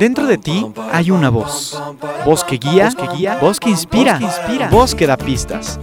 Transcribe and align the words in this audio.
Dentro 0.00 0.26
de 0.26 0.38
ti 0.38 0.66
hay 0.92 1.10
una 1.10 1.30
voz. 1.30 1.80
Voz 2.24 2.42
que 2.42 2.56
guía, 2.56 2.90
que 2.90 3.06
guía, 3.16 3.38
voz 3.40 3.60
que 3.60 3.70
inspira, 3.70 4.18
inspira, 4.20 4.68
voz 4.68 4.94
que 4.94 5.06
da 5.06 5.16
pistas. 5.16 5.78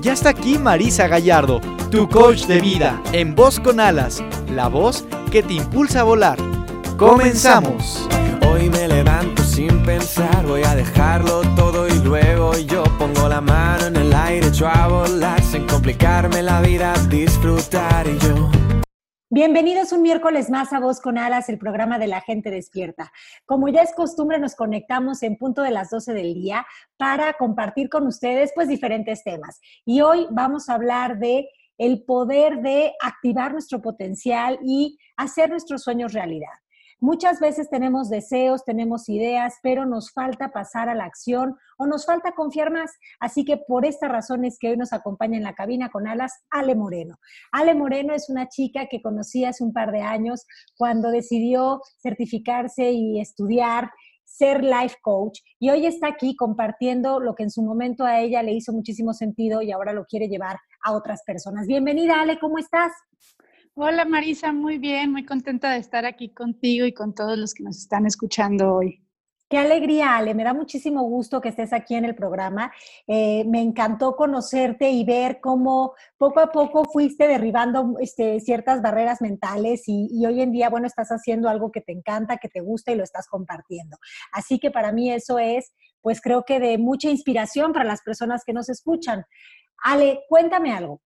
Ya 0.00 0.12
está 0.12 0.30
aquí 0.30 0.58
Marisa 0.58 1.06
Gallardo, 1.06 1.60
tu 1.90 2.08
coach 2.08 2.46
de 2.46 2.60
vida, 2.60 3.00
en 3.12 3.34
Voz 3.34 3.60
con 3.60 3.78
Alas, 3.78 4.22
la 4.50 4.68
voz 4.68 5.04
que 5.30 5.42
te 5.42 5.54
impulsa 5.54 6.00
a 6.00 6.04
volar. 6.04 6.38
Comenzamos. 6.96 8.08
Hoy 8.50 8.70
me 8.70 8.88
levanto 8.88 9.42
sin 9.44 9.82
pensar, 9.84 10.44
voy 10.46 10.62
a 10.64 10.74
dejarlo 10.74 11.42
todo 11.54 11.86
y 11.86 11.98
luego 12.00 12.56
yo 12.58 12.82
pongo 12.98 13.28
la 13.28 13.40
mano 13.40 13.86
en 13.86 13.96
el 13.96 14.12
aire, 14.12 14.48
echo 14.48 14.66
a 14.66 14.88
volar 14.88 15.37
sin 15.58 15.66
complicarme 15.66 16.40
la 16.40 16.60
vida, 16.60 16.94
disfrutar 17.10 18.06
yo. 18.06 18.48
Bienvenidos 19.28 19.90
un 19.90 20.02
miércoles 20.02 20.50
más 20.50 20.72
a 20.72 20.78
Voz 20.78 21.00
con 21.00 21.18
Alas, 21.18 21.48
el 21.48 21.58
programa 21.58 21.98
de 21.98 22.06
la 22.06 22.20
gente 22.20 22.50
despierta. 22.50 23.10
Como 23.44 23.68
ya 23.68 23.82
es 23.82 23.92
costumbre, 23.92 24.38
nos 24.38 24.54
conectamos 24.54 25.22
en 25.24 25.36
punto 25.36 25.62
de 25.62 25.72
las 25.72 25.90
12 25.90 26.12
del 26.12 26.34
día 26.34 26.64
para 26.96 27.32
compartir 27.32 27.88
con 27.88 28.06
ustedes 28.06 28.52
pues 28.54 28.68
diferentes 28.68 29.24
temas. 29.24 29.60
Y 29.84 30.00
hoy 30.00 30.28
vamos 30.30 30.68
a 30.68 30.74
hablar 30.74 31.18
de 31.18 31.48
el 31.76 32.04
poder 32.04 32.60
de 32.60 32.92
activar 33.02 33.52
nuestro 33.52 33.82
potencial 33.82 34.60
y 34.64 34.96
hacer 35.16 35.50
nuestros 35.50 35.82
sueños 35.82 36.12
realidad. 36.12 36.54
Muchas 37.00 37.38
veces 37.38 37.70
tenemos 37.70 38.10
deseos, 38.10 38.64
tenemos 38.64 39.08
ideas, 39.08 39.54
pero 39.62 39.86
nos 39.86 40.10
falta 40.12 40.50
pasar 40.50 40.88
a 40.88 40.96
la 40.96 41.04
acción 41.04 41.56
o 41.78 41.86
nos 41.86 42.04
falta 42.04 42.32
confiar 42.32 42.72
más. 42.72 42.90
Así 43.20 43.44
que 43.44 43.56
por 43.56 43.86
esta 43.86 44.08
razón 44.08 44.44
es 44.44 44.58
que 44.58 44.70
hoy 44.70 44.76
nos 44.76 44.92
acompaña 44.92 45.36
en 45.36 45.44
la 45.44 45.54
cabina 45.54 45.90
con 45.90 46.08
alas 46.08 46.32
Ale 46.50 46.74
Moreno. 46.74 47.16
Ale 47.52 47.74
Moreno 47.74 48.14
es 48.14 48.28
una 48.28 48.48
chica 48.48 48.86
que 48.90 49.00
conocí 49.00 49.44
hace 49.44 49.62
un 49.62 49.72
par 49.72 49.92
de 49.92 50.00
años 50.00 50.44
cuando 50.76 51.10
decidió 51.10 51.80
certificarse 52.02 52.90
y 52.90 53.20
estudiar 53.20 53.90
ser 54.24 54.62
life 54.62 54.96
coach 55.00 55.40
y 55.58 55.70
hoy 55.70 55.86
está 55.86 56.08
aquí 56.08 56.36
compartiendo 56.36 57.18
lo 57.18 57.34
que 57.34 57.44
en 57.44 57.50
su 57.50 57.62
momento 57.62 58.04
a 58.04 58.20
ella 58.20 58.42
le 58.42 58.52
hizo 58.52 58.72
muchísimo 58.72 59.14
sentido 59.14 59.62
y 59.62 59.72
ahora 59.72 59.92
lo 59.92 60.04
quiere 60.04 60.28
llevar 60.28 60.58
a 60.84 60.92
otras 60.92 61.22
personas. 61.24 61.66
Bienvenida, 61.66 62.20
Ale, 62.20 62.38
¿cómo 62.38 62.58
estás? 62.58 62.92
Hola 63.80 64.04
Marisa, 64.04 64.52
muy 64.52 64.76
bien, 64.78 65.12
muy 65.12 65.24
contenta 65.24 65.70
de 65.70 65.78
estar 65.78 66.04
aquí 66.04 66.30
contigo 66.30 66.84
y 66.84 66.92
con 66.92 67.14
todos 67.14 67.38
los 67.38 67.54
que 67.54 67.62
nos 67.62 67.78
están 67.78 68.06
escuchando 68.06 68.74
hoy. 68.74 69.06
Qué 69.48 69.56
alegría, 69.56 70.16
Ale. 70.16 70.34
Me 70.34 70.42
da 70.42 70.52
muchísimo 70.52 71.04
gusto 71.04 71.40
que 71.40 71.50
estés 71.50 71.72
aquí 71.72 71.94
en 71.94 72.04
el 72.04 72.16
programa. 72.16 72.72
Eh, 73.06 73.44
me 73.44 73.60
encantó 73.60 74.16
conocerte 74.16 74.90
y 74.90 75.04
ver 75.04 75.38
cómo 75.40 75.92
poco 76.16 76.40
a 76.40 76.50
poco 76.50 76.86
fuiste 76.86 77.28
derribando 77.28 77.94
este, 78.00 78.40
ciertas 78.40 78.82
barreras 78.82 79.20
mentales 79.20 79.84
y, 79.86 80.08
y, 80.10 80.26
hoy 80.26 80.42
en 80.42 80.50
día, 80.50 80.70
bueno, 80.70 80.88
estás 80.88 81.10
haciendo 81.10 81.48
algo 81.48 81.70
que 81.70 81.80
te 81.80 81.92
encanta, 81.92 82.38
que 82.38 82.48
te 82.48 82.60
gusta 82.60 82.90
y 82.90 82.96
lo 82.96 83.04
estás 83.04 83.28
compartiendo. 83.28 83.96
Así 84.32 84.58
que 84.58 84.72
para 84.72 84.90
mí 84.90 85.12
eso 85.12 85.38
es, 85.38 85.72
pues 86.00 86.20
creo 86.20 86.42
que 86.44 86.58
de 86.58 86.78
mucha 86.78 87.10
inspiración 87.10 87.72
para 87.72 87.84
las 87.84 88.02
personas 88.02 88.42
que 88.44 88.52
nos 88.52 88.68
escuchan. 88.68 89.24
Ale, 89.84 90.24
cuéntame 90.28 90.72
algo. 90.72 91.00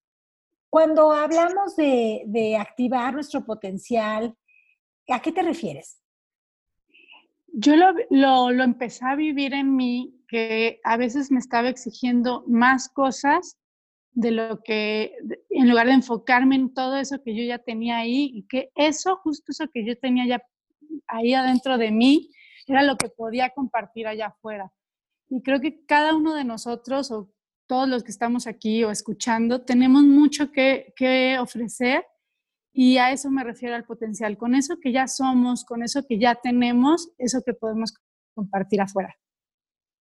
Cuando 0.73 1.13
hablamos 1.13 1.77
de, 1.77 2.57
activar 2.59 3.13
nuestro 3.13 3.45
potencial, 3.45 4.35
¿a 5.07 5.21
qué 5.21 5.31
te 5.31 5.43
refieres? 5.43 6.01
Yo 7.49 7.77
lo, 7.77 7.93
lo, 8.09 8.65
empecé 8.65 9.05
a 9.05 9.15
vivir 9.15 9.53
en 9.53 9.77
mí, 9.77 10.25
que 10.29 10.81
a 10.83 10.97
veces 10.97 11.31
me 11.31 11.41
estaba 11.41 11.69
exigiendo 11.69 12.43
más 12.47 12.89
cosas 12.89 13.59
de 14.13 14.31
lo 14.31 14.63
que, 14.63 15.15
en 15.51 15.69
lugar 15.69 15.89
de 15.89 15.93
enfocarme 15.93 16.55
en 16.55 16.73
todo 16.73 16.97
eso 16.97 17.23
que 17.23 17.37
yo 17.37 17.45
ya 17.45 17.59
tenía 17.59 17.99
ahí, 17.99 18.31
y 18.33 18.47
que 18.47 18.71
eso, 18.75 19.17
justo 19.17 19.53
eso 19.53 19.69
que 19.71 19.85
yo 19.85 19.99
tenía 19.99 20.27
ya 20.27 20.43
ahí 21.07 21.35
adentro 21.35 21.77
de 21.77 21.91
mí, 21.91 22.31
era 22.67 22.83
lo 22.83 22.97
que 22.97 23.11
podía 23.11 23.51
compartir 23.51 24.07
allá 24.07 24.29
afuera. 24.29 24.73
Y 25.29 25.43
creo 25.43 25.61
que 25.61 25.85
cada 25.85 26.17
uno 26.17 26.35
de 26.35 26.45
nosotros, 26.45 27.11
o 27.11 27.29
todos 27.67 27.89
los 27.89 28.03
que 28.03 28.11
estamos 28.11 28.47
aquí 28.47 28.85
o 28.85 28.91
escuchando, 28.91 29.63
tenemos 29.63 30.03
mucho 30.03 30.51
que, 30.51 30.93
ofrecer 31.41 32.05
y 32.73 32.97
a 32.99 33.13
eso 33.13 33.31
me 33.31 33.45
refiero 33.45 33.75
al 33.75 33.85
potencial, 33.85 34.37
con 34.39 34.55
eso 34.55 34.79
que 34.81 34.93
ya 34.93 35.07
somos, 35.07 35.65
con 35.65 35.83
eso 35.83 36.05
que 36.09 36.19
ya 36.19 36.35
tenemos, 36.37 37.11
eso 37.19 37.43
que 37.45 37.55
podemos 37.55 37.95
compartir 38.35 38.81
afuera 38.81 39.15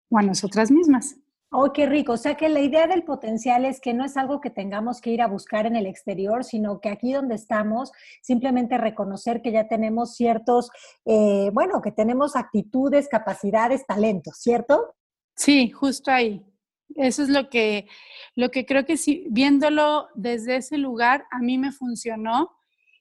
o 0.09 0.17
a 0.17 0.21
nosotras 0.21 0.71
mismas. 0.71 1.17
Oh, 1.53 1.73
qué 1.73 1.85
rico. 1.85 2.13
O 2.13 2.17
sea 2.17 2.35
que 2.35 2.47
la 2.47 2.61
idea 2.61 2.87
del 2.87 3.03
potencial 3.03 3.65
es 3.65 3.81
que 3.81 3.93
no 3.93 4.05
es 4.05 4.15
algo 4.15 4.39
que 4.39 4.49
tengamos 4.49 5.01
que 5.01 5.09
ir 5.09 5.21
a 5.21 5.27
buscar 5.27 5.65
en 5.65 5.75
el 5.75 5.85
exterior, 5.85 6.45
sino 6.45 6.79
que 6.79 6.87
aquí 6.87 7.11
donde 7.11 7.35
estamos, 7.35 7.91
simplemente 8.21 8.77
reconocer 8.77 9.41
que 9.41 9.51
ya 9.51 9.67
tenemos 9.67 10.15
ciertos, 10.15 10.69
eh, 11.03 11.49
bueno, 11.53 11.81
que 11.81 11.91
tenemos 11.91 12.37
actitudes, 12.37 13.09
capacidades, 13.09 13.85
talentos, 13.85 14.37
¿cierto? 14.37 14.95
Sí, 15.35 15.69
justo 15.71 16.09
ahí. 16.09 16.41
Eso 16.95 17.23
es 17.23 17.29
lo 17.29 17.49
que, 17.49 17.87
lo 18.35 18.49
que 18.51 18.65
creo 18.65 18.85
que 18.85 18.97
si, 18.97 19.25
viéndolo 19.29 20.09
desde 20.15 20.57
ese 20.57 20.77
lugar, 20.77 21.25
a 21.31 21.39
mí 21.39 21.57
me 21.57 21.71
funcionó 21.71 22.51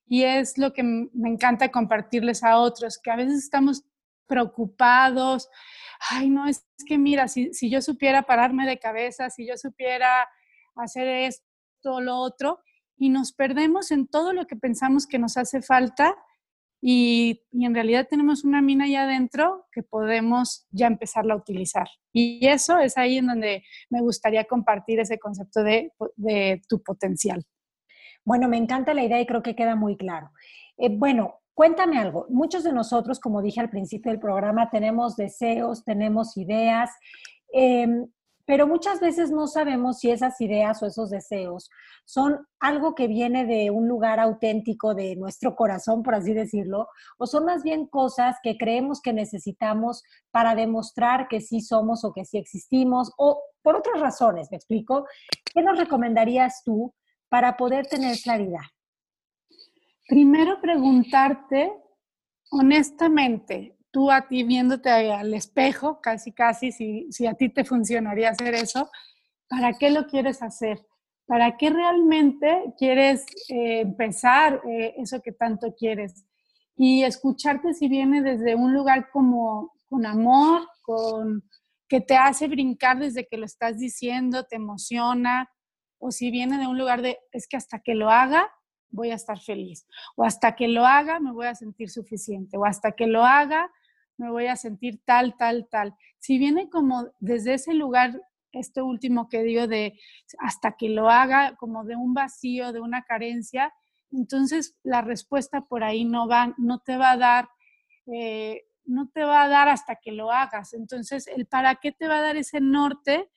y 0.07 0.25
es 0.25 0.59
lo 0.59 0.73
que 0.73 0.83
me 0.83 1.29
encanta 1.29 1.71
compartirles 1.71 2.43
a 2.43 2.59
otros, 2.59 2.99
que 2.99 3.11
a 3.11 3.17
veces 3.17 3.45
estamos 3.45 3.85
preocupados, 4.27 5.49
ay, 6.11 6.31
no, 6.31 6.47
es 6.47 6.65
que 6.87 6.99
mira, 6.99 7.29
si, 7.29 7.53
si 7.53 7.71
yo 7.71 7.81
supiera 7.83 8.23
pararme 8.23 8.67
de 8.67 8.79
cabeza, 8.79 9.31
si 9.31 9.47
yo 9.47 9.57
supiera 9.57 10.29
hacer 10.77 11.07
esto 11.07 11.45
o 11.85 12.01
lo 12.01 12.17
otro, 12.17 12.61
y 12.97 13.09
nos 13.09 13.33
perdemos 13.33 13.91
en 13.91 14.07
todo 14.07 14.33
lo 14.33 14.47
que 14.47 14.57
pensamos 14.57 15.07
que 15.07 15.19
nos 15.19 15.37
hace 15.37 15.63
falta 15.63 16.17
y, 16.81 17.43
en 17.53 17.75
realidad 17.75 18.07
tenemos 18.09 18.45
una 18.45 18.63
mina 18.63 18.85
ahí 18.85 18.97
adentro 18.97 19.67
que 19.73 19.83
podemos 19.83 20.67
ya 20.71 20.87
empezarla 20.87 21.35
a 21.35 21.37
utilizar. 21.37 21.87
Y 22.13 22.47
eso 22.47 22.79
es 22.79 22.97
ahí 22.97 23.19
en 23.19 23.27
donde 23.27 23.63
me 23.91 24.01
gustaría 24.01 24.45
compartir 24.45 24.99
ese 25.01 25.19
concepto 25.19 25.63
de, 25.63 25.93
tu 26.69 26.83
potencial. 26.83 27.45
Bueno, 28.25 28.49
me 28.49 28.57
encanta 28.57 28.95
la 28.95 29.05
idea 29.05 29.21
y 29.21 29.27
creo 29.27 29.43
que 29.43 29.55
queda 29.55 29.77
muy 29.77 29.97
claro. 29.97 30.31
Eh, 30.79 30.89
bueno, 30.91 31.41
cuéntame 31.55 31.99
algo. 31.99 32.27
Muchos 32.31 32.65
de 32.65 32.73
nosotros, 32.73 33.21
como 33.21 33.43
dije 33.43 33.61
al 33.61 33.71
principio 33.71 34.11
del 34.11 34.21
programa, 34.21 34.71
tenemos 34.71 35.17
deseos, 35.17 35.85
tenemos 35.85 36.37
ideas. 36.37 36.91
Eh, 37.53 37.87
pero 38.51 38.67
muchas 38.67 38.99
veces 38.99 39.31
no 39.31 39.47
sabemos 39.47 40.01
si 40.01 40.11
esas 40.11 40.41
ideas 40.41 40.83
o 40.83 40.87
esos 40.87 41.09
deseos 41.09 41.71
son 42.05 42.49
algo 42.59 42.97
que 42.97 43.07
viene 43.07 43.47
de 43.47 43.71
un 43.71 43.87
lugar 43.87 44.19
auténtico 44.19 44.93
de 44.93 45.15
nuestro 45.15 45.55
corazón, 45.55 46.03
por 46.03 46.17
así 46.17 46.35
decirlo, 46.35 46.89
o 47.17 47.29
son 47.29 47.45
más 47.45 47.63
bien 47.63 47.87
cosas 47.87 48.39
que 48.43 48.59
creemos 48.59 49.01
que 49.01 49.13
necesitamos 49.13 50.03
para 50.33 50.57
demostrar 50.57 51.29
que 51.29 51.41
sí 51.41 51.61
somos 51.61 52.03
o 52.03 52.13
que 52.13 52.25
sí 52.25 52.39
existimos, 52.39 53.13
o 53.19 53.41
por 53.63 53.77
otras 53.77 54.01
razones, 54.01 54.49
¿me 54.51 54.57
explico? 54.57 55.07
¿Qué 55.55 55.63
nos 55.63 55.79
recomendarías 55.79 56.65
tú 56.65 56.93
para 57.29 57.57
poder 57.57 57.87
tener 57.87 58.17
claridad? 58.17 58.67
Primero 60.09 60.61
preguntarte 60.61 61.73
honestamente, 62.51 63.77
tú 63.91 64.11
a 64.11 64.29
ti 64.29 64.45
viéndote 64.45 64.91
al 64.91 65.35
espejo, 65.35 66.01
casi, 66.01 66.33
casi, 66.33 66.73
si, 66.73 67.07
si 67.11 67.27
a 67.27 67.35
ti 67.35 67.49
te 67.49 67.65
funcionaría 67.65 68.31
hacer 68.31 68.55
eso, 68.55 68.91
¿para 69.49 69.73
qué 69.75 69.91
lo 69.91 70.07
quieres 70.07 70.43
hacer? 70.43 70.87
¿Para 71.27 71.57
qué 71.57 71.71
realmente 71.71 72.75
quieres 72.79 73.25
eh, 73.49 73.81
empezar 73.81 74.61
eh, 74.69 74.95
eso 74.99 75.21
que 75.21 75.33
tanto 75.33 75.75
quieres? 75.77 76.25
Y 76.77 77.05
escucharte 77.05 77.75
si 77.75 77.89
viene 77.89 78.23
desde 78.23 78.55
un 78.55 78.73
lugar 78.73 79.11
como 79.13 79.73
con 79.89 80.07
amor, 80.07 80.69
con 80.83 81.45
que 81.89 82.01
te 82.01 82.17
hace 82.17 82.47
brincar 82.47 82.99
desde 82.99 83.27
que 83.27 83.37
lo 83.37 83.45
estás 83.45 83.79
diciendo, 83.79 84.45
te 84.45 84.57
emociona, 84.57 85.51
o 85.99 86.13
si 86.13 86.31
viene 86.31 86.59
de 86.59 86.67
un 86.69 86.79
lugar 86.79 87.03
de, 87.03 87.19
es 87.33 87.47
que 87.49 87.57
hasta 87.57 87.81
que 87.81 87.95
lo 87.95 88.11
haga, 88.11 88.51
voy 88.89 89.11
a 89.11 89.17
estar 89.17 89.41
feliz, 89.41 89.87
o 90.17 90.25
hasta 90.25 90.55
que 90.55 90.69
lo 90.69 90.87
haga, 90.87 91.21
me 91.21 91.33
voy 91.33 91.47
a 91.47 91.55
sentir 91.55 91.91
suficiente, 91.91 92.57
o 92.57 92.65
hasta 92.65 92.93
que 92.93 93.07
lo 93.07 93.25
haga, 93.25 93.71
me 94.21 94.31
voy 94.31 94.49
a 94.49 94.57
sentir 94.57 95.01
tal, 95.07 95.35
tal, 95.39 95.67
tal. 95.71 95.95
Si 96.19 96.37
viene 96.37 96.69
como 96.69 97.09
desde 97.21 97.55
ese 97.55 97.73
lugar, 97.73 98.21
este 98.53 98.83
último 98.83 99.31
que 99.31 99.43
digo 99.43 99.67
de 99.67 99.99
hasta 100.39 100.77
que 100.77 100.91
lo 100.91 101.09
haga 101.09 101.57
como 101.57 101.85
de 101.85 101.97
un 101.97 102.13
vacío, 102.13 102.73
de 102.73 102.81
una 102.81 103.03
carencia, 103.05 103.73
entonces 104.13 104.77
la 104.83 105.01
respuesta 105.01 105.63
por 105.63 105.83
ahí 105.85 106.05
no 106.05 106.29
va, 106.29 106.55
no 106.59 106.81
te 106.81 106.99
va 106.99 107.13
a 107.13 107.17
dar, 107.17 107.49
eh, 108.13 108.67
no 108.85 109.09
te 109.09 109.25
va 109.25 109.45
a 109.45 109.49
dar 109.49 109.69
hasta 109.69 109.97
que 109.97 110.13
lo 110.13 110.31
hagas. 110.31 110.75
Entonces, 110.75 111.27
el 111.27 111.47
para 111.47 111.77
qué 111.77 111.91
te 111.91 112.07
va 112.07 112.19
a 112.19 112.23
dar 112.23 112.37
ese 112.37 112.61
norte 112.61 113.31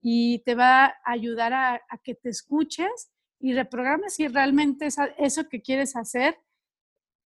y 0.00 0.40
te 0.40 0.56
va 0.56 0.86
a 0.86 0.94
ayudar 1.04 1.52
a, 1.52 1.80
que 2.02 2.16
te 2.16 2.30
escuches 2.30 3.12
y 3.38 3.52
reprogrames 3.52 4.14
si 4.14 4.26
realmente 4.26 4.88
eso 5.18 5.48
que 5.48 5.62
quieres 5.62 5.94
hacer 5.94 6.36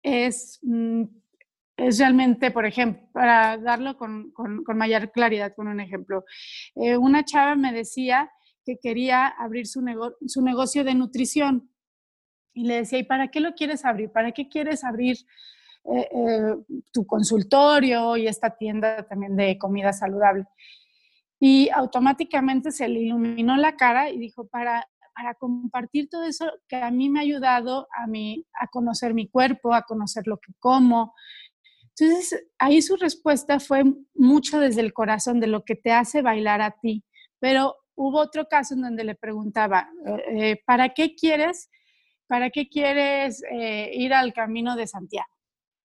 es 0.02 0.58
mm, 0.62 1.04
es 1.78 1.98
realmente, 1.98 2.50
por 2.50 2.66
ejemplo, 2.66 3.08
para 3.12 3.56
darlo 3.56 3.96
con, 3.96 4.32
mayor 4.74 5.12
claridad 5.12 5.54
con 5.54 5.68
un 5.68 5.80
ejemplo, 5.80 6.24
eh, 6.74 6.96
una 6.96 7.24
chava 7.24 7.54
me 7.54 7.72
decía 7.72 8.30
que 8.64 8.78
quería 8.82 9.28
abrir 9.28 9.66
su, 9.66 9.82
su 10.26 10.42
negocio 10.42 10.84
de 10.84 10.94
nutrición 10.94 11.70
Y 12.52 12.64
le 12.64 12.74
decía, 12.78 12.98
¿y 12.98 13.04
para 13.04 13.28
qué 13.28 13.40
lo 13.40 13.54
quieres 13.54 13.84
abrir? 13.84 14.10
¿Para 14.10 14.32
qué 14.32 14.48
quieres 14.48 14.82
abrir 14.82 15.16
eh, 15.84 16.08
eh, 16.12 16.56
tu 16.92 17.06
consultorio 17.06 18.16
y 18.16 18.26
esta 18.26 18.56
tienda 18.56 19.04
también 19.04 19.36
de 19.36 19.56
comida 19.56 19.92
saludable? 19.92 20.46
Y 21.38 21.68
automáticamente 21.70 22.72
se 22.72 22.88
le 22.88 22.98
iluminó 23.00 23.56
la 23.56 23.76
cara 23.76 24.10
y 24.10 24.18
dijo, 24.18 24.48
para, 24.48 24.88
para 25.14 25.34
compartir 25.34 26.08
todo 26.08 26.24
eso 26.24 26.50
que 26.66 26.76
a 26.76 26.90
mí 26.90 27.08
me 27.08 27.20
ha 27.20 27.22
ayudado 27.22 27.86
a, 27.96 28.08
mí, 28.08 28.44
a 28.60 28.66
conocer 28.66 29.14
mi 29.14 29.28
cuerpo, 29.28 29.72
a 29.72 29.82
conocer 29.82 30.26
lo 30.26 30.38
que 30.38 30.52
como. 30.58 31.14
Entonces, 31.98 32.46
ahí 32.58 32.80
su 32.82 32.96
respuesta 32.96 33.60
fue 33.60 33.82
mucho 34.14 34.60
desde 34.60 34.80
el 34.82 34.92
corazón, 34.92 35.40
de 35.40 35.46
lo 35.46 35.64
que 35.64 35.74
te 35.74 35.92
hace 35.92 36.22
bailar 36.22 36.60
a 36.60 36.76
ti. 36.80 37.04
Pero 37.40 37.74
hubo 37.96 38.20
otro 38.20 38.46
caso 38.46 38.74
en 38.74 38.82
donde 38.82 39.04
le 39.04 39.14
preguntaba, 39.14 39.88
eh, 40.30 40.60
¿para 40.64 40.90
qué 40.90 41.14
quieres 41.14 41.68
¿para 42.28 42.50
qué 42.50 42.68
quieres 42.68 43.42
eh, 43.50 43.90
ir 43.94 44.14
al 44.14 44.32
Camino 44.32 44.76
de 44.76 44.86
Santiago? 44.86 45.26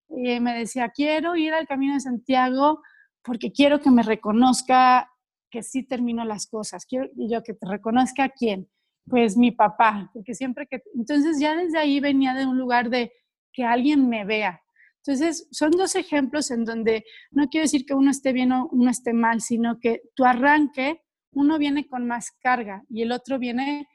Y 0.09 0.39
me 0.39 0.53
decía, 0.53 0.89
quiero 0.89 1.35
ir 1.35 1.53
al 1.53 1.65
Camino 1.65 1.95
de 1.95 2.01
Santiago 2.01 2.81
porque 3.23 3.51
quiero 3.51 3.79
que 3.79 3.89
me 3.89 4.03
reconozca 4.03 5.09
que 5.49 5.63
sí 5.63 5.83
termino 5.83 6.25
las 6.25 6.45
cosas. 6.45 6.85
Quiero, 6.85 7.07
y 7.15 7.31
yo 7.31 7.41
que 7.41 7.53
te 7.53 7.67
reconozca 7.67 8.25
a 8.25 8.29
quién? 8.29 8.69
Pues 9.09 9.37
mi 9.37 9.51
papá, 9.51 10.11
porque 10.13 10.35
siempre 10.35 10.67
que... 10.67 10.83
Entonces 10.93 11.39
ya 11.39 11.55
desde 11.55 11.79
ahí 11.79 11.99
venía 11.99 12.33
de 12.33 12.45
un 12.45 12.57
lugar 12.57 12.89
de 12.89 13.13
que 13.53 13.63
alguien 13.63 14.09
me 14.09 14.25
vea. 14.25 14.61
Entonces, 15.05 15.47
son 15.51 15.71
dos 15.71 15.95
ejemplos 15.95 16.49
en 16.49 16.63
donde 16.63 17.03
no 17.31 17.49
quiero 17.49 17.65
decir 17.65 17.85
que 17.85 17.93
uno 17.93 18.09
esté 18.09 18.31
bien 18.31 18.53
o 18.53 18.69
uno 18.71 18.89
esté 18.89 19.11
mal, 19.11 19.41
sino 19.41 19.79
que 19.79 20.01
tu 20.15 20.23
arranque, 20.23 21.01
uno 21.33 21.57
viene 21.57 21.87
con 21.87 22.07
más 22.07 22.31
carga 22.31 22.83
y 22.89 23.01
el 23.01 23.11
otro 23.11 23.37
viene 23.37 23.87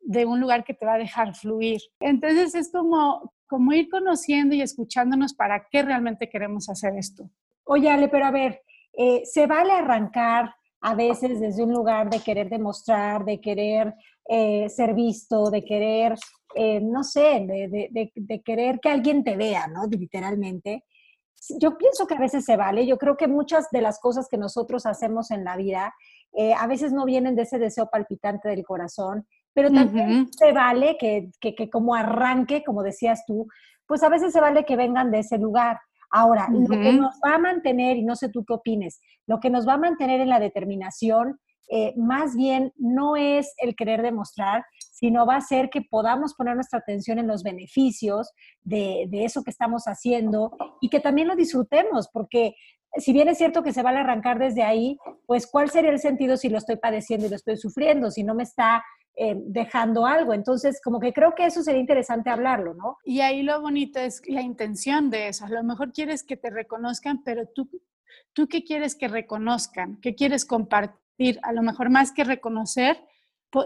de 0.00 0.26
un 0.26 0.38
lugar 0.38 0.64
que 0.64 0.74
te 0.74 0.84
va 0.84 0.94
a 0.94 0.98
dejar 0.98 1.34
fluir. 1.34 1.80
Entonces 2.00 2.54
es 2.54 2.70
como, 2.70 3.32
como 3.46 3.72
ir 3.72 3.88
conociendo 3.88 4.54
y 4.54 4.60
escuchándonos 4.60 5.32
para 5.32 5.66
qué 5.70 5.82
realmente 5.82 6.28
queremos 6.28 6.68
hacer 6.68 6.94
esto. 6.96 7.30
Oye, 7.64 7.88
Ale, 7.88 8.08
pero 8.08 8.26
a 8.26 8.30
ver, 8.30 8.60
eh, 8.92 9.22
¿se 9.24 9.46
vale 9.46 9.72
arrancar 9.72 10.54
a 10.82 10.94
veces 10.94 11.40
desde 11.40 11.62
un 11.62 11.72
lugar 11.72 12.10
de 12.10 12.20
querer 12.20 12.50
demostrar, 12.50 13.24
de 13.24 13.40
querer 13.40 13.94
eh, 14.28 14.68
ser 14.68 14.94
visto, 14.94 15.50
de 15.50 15.64
querer, 15.64 16.14
eh, 16.54 16.80
no 16.80 17.04
sé, 17.04 17.46
de, 17.46 18.10
de, 18.14 18.42
querer 18.42 18.80
que 18.80 18.88
alguien 18.88 19.24
te 19.24 19.36
vea, 19.36 19.66
¿no? 19.68 19.86
Literalmente. 19.86 20.84
Yo 21.58 21.78
pienso 21.78 22.06
que 22.06 22.14
a 22.14 22.20
veces 22.20 22.44
se 22.44 22.56
vale. 22.56 22.86
Yo 22.86 22.98
creo 22.98 23.16
que 23.16 23.28
muchas 23.28 23.68
de 23.70 23.80
las 23.80 23.98
cosas 23.98 24.28
que 24.28 24.36
nosotros 24.36 24.84
hacemos 24.86 25.30
en 25.30 25.44
la 25.44 25.56
vida 25.56 25.94
a 26.56 26.66
veces 26.68 26.92
no 26.92 27.06
vienen 27.06 27.34
de 27.34 27.42
ese 27.42 27.58
deseo 27.58 27.88
palpitante 27.90 28.48
del 28.48 28.64
corazón, 28.64 29.26
pero 29.52 29.70
también 29.70 30.28
se 30.32 30.52
vale 30.52 30.96
que, 30.98 31.30
que, 31.40 31.70
como 31.70 31.94
arranque, 31.94 32.62
como 32.64 32.82
decías 32.82 33.24
tú, 33.26 33.48
pues 33.86 34.02
a 34.02 34.08
veces 34.08 34.32
se 34.32 34.40
vale 34.40 34.64
que 34.64 34.76
vengan 34.76 35.10
de 35.10 35.20
ese 35.20 35.38
lugar. 35.38 35.80
Ahora, 36.12 36.48
lo 36.50 36.68
que 36.68 36.92
nos 36.92 37.18
va 37.24 37.34
a 37.34 37.38
mantener, 37.38 37.96
y 37.96 38.02
no 38.02 38.16
sé 38.16 38.28
tú 38.28 38.44
qué 38.44 38.54
opines, 38.54 39.00
lo 39.26 39.38
que 39.38 39.50
nos 39.50 39.66
va 39.66 39.74
a 39.74 39.78
mantener 39.78 40.20
en 40.20 40.28
la 40.28 40.40
determinación, 40.40 41.38
eh, 41.68 41.94
más 41.96 42.34
bien 42.34 42.72
no 42.76 43.16
es 43.16 43.54
el 43.58 43.76
querer 43.76 44.02
demostrar, 44.02 44.64
sino 45.00 45.24
va 45.24 45.36
a 45.36 45.40
ser 45.40 45.70
que 45.70 45.80
podamos 45.80 46.34
poner 46.34 46.54
nuestra 46.54 46.80
atención 46.80 47.18
en 47.18 47.26
los 47.26 47.42
beneficios 47.42 48.30
de, 48.62 49.08
eso 49.12 49.42
que 49.42 49.50
estamos 49.50 49.84
haciendo 49.84 50.52
y 50.82 50.90
que 50.90 51.00
también 51.00 51.26
lo 51.26 51.36
disfrutemos, 51.36 52.08
porque 52.12 52.54
si 52.96 53.14
bien 53.14 53.28
es 53.28 53.38
cierto 53.38 53.62
que 53.62 53.72
se 53.72 53.82
vale 53.82 53.98
arrancar 53.98 54.38
desde 54.38 54.62
ahí, 54.62 54.98
pues 55.26 55.46
¿cuál 55.46 55.70
sería 55.70 55.90
el 55.90 56.00
sentido 56.00 56.36
si 56.36 56.50
lo 56.50 56.58
estoy 56.58 56.76
padeciendo 56.76 57.26
y 57.26 57.30
lo 57.30 57.36
estoy 57.36 57.56
sufriendo, 57.56 58.10
si 58.10 58.24
no 58.24 58.34
me 58.34 58.42
está 58.42 58.84
eh, 59.16 59.34
dejando 59.36 60.06
algo. 60.06 60.32
Entonces, 60.34 60.80
como 60.82 61.00
que 61.00 61.12
creo 61.12 61.34
que 61.34 61.44
eso 61.44 61.62
sería 61.62 61.80
interesante 61.80 62.30
hablarlo, 62.30 62.74
¿no? 62.74 62.98
Y 63.04 63.20
ahí 63.20 63.42
lo 63.42 63.60
bonito 63.60 63.98
es 63.98 64.22
la 64.26 64.40
intención 64.40 65.10
de 65.10 65.28
eso. 65.28 65.44
A 65.46 65.50
lo 65.50 65.62
mejor 65.62 65.92
quieres 65.92 66.22
que 66.22 66.36
te 66.36 66.48
reconozcan, 66.48 67.22
pero 67.24 67.46
tú, 67.46 67.68
¿tú 68.32 68.48
qué 68.48 68.64
quieres 68.64 68.94
que 68.94 69.08
reconozcan? 69.08 69.98
¿Qué 70.00 70.14
quieres 70.14 70.44
compartir? 70.44 71.38
A 71.42 71.52
lo 71.52 71.62
mejor 71.62 71.90
más 71.90 72.12
que 72.12 72.24
reconocer, 72.24 73.02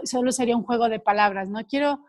solo 0.03 0.31
sería 0.31 0.57
un 0.57 0.63
juego 0.63 0.89
de 0.89 0.99
palabras, 0.99 1.49
¿no? 1.49 1.65
Quiero, 1.65 2.05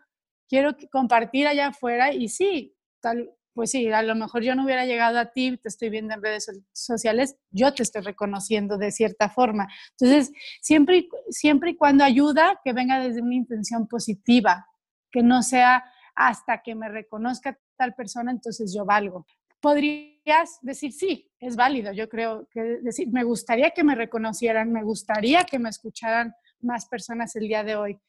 quiero 0.47 0.75
compartir 0.91 1.47
allá 1.47 1.67
afuera 1.67 2.13
y 2.13 2.29
sí, 2.29 2.75
tal, 3.01 3.31
pues 3.57 3.71
sí, 3.71 3.91
a 3.91 4.03
lo 4.03 4.13
mejor 4.13 4.43
yo 4.43 4.53
no 4.53 4.65
hubiera 4.65 4.85
llegado 4.85 5.17
a 5.17 5.31
ti, 5.31 5.57
te 5.57 5.69
estoy 5.69 5.89
viendo 5.89 6.13
en 6.13 6.21
redes 6.21 6.47
sociales, 6.73 7.37
yo 7.49 7.73
te 7.73 7.81
estoy 7.81 8.03
reconociendo 8.03 8.77
de 8.77 8.91
cierta 8.91 9.29
forma. 9.29 9.67
Entonces, 9.99 10.31
siempre, 10.61 11.07
siempre 11.29 11.71
y 11.71 11.75
cuando 11.75 12.03
ayuda, 12.03 12.61
que 12.63 12.73
venga 12.73 12.99
desde 12.99 13.21
una 13.21 13.33
intención 13.33 13.87
positiva, 13.87 14.67
que 15.11 15.23
no 15.23 15.41
sea 15.41 15.83
hasta 16.13 16.61
que 16.61 16.75
me 16.75 16.87
reconozca 16.87 17.57
tal 17.77 17.95
persona, 17.95 18.31
entonces 18.31 18.73
yo 18.75 18.85
valgo. 18.85 19.25
Podrías 19.59 20.59
decir, 20.61 20.91
sí, 20.91 21.31
es 21.39 21.55
válido, 21.55 21.91
yo 21.93 22.07
creo 22.09 22.47
que 22.51 22.61
decir, 22.61 23.07
me 23.11 23.23
gustaría 23.23 23.71
que 23.71 23.83
me 23.83 23.95
reconocieran, 23.95 24.71
me 24.71 24.83
gustaría 24.83 25.45
que 25.45 25.57
me 25.57 25.69
escucharan 25.69 26.35
más 26.61 26.87
personas 26.87 27.35
el 27.35 27.47
día 27.47 27.63
de 27.63 27.75
hoy 27.75 27.99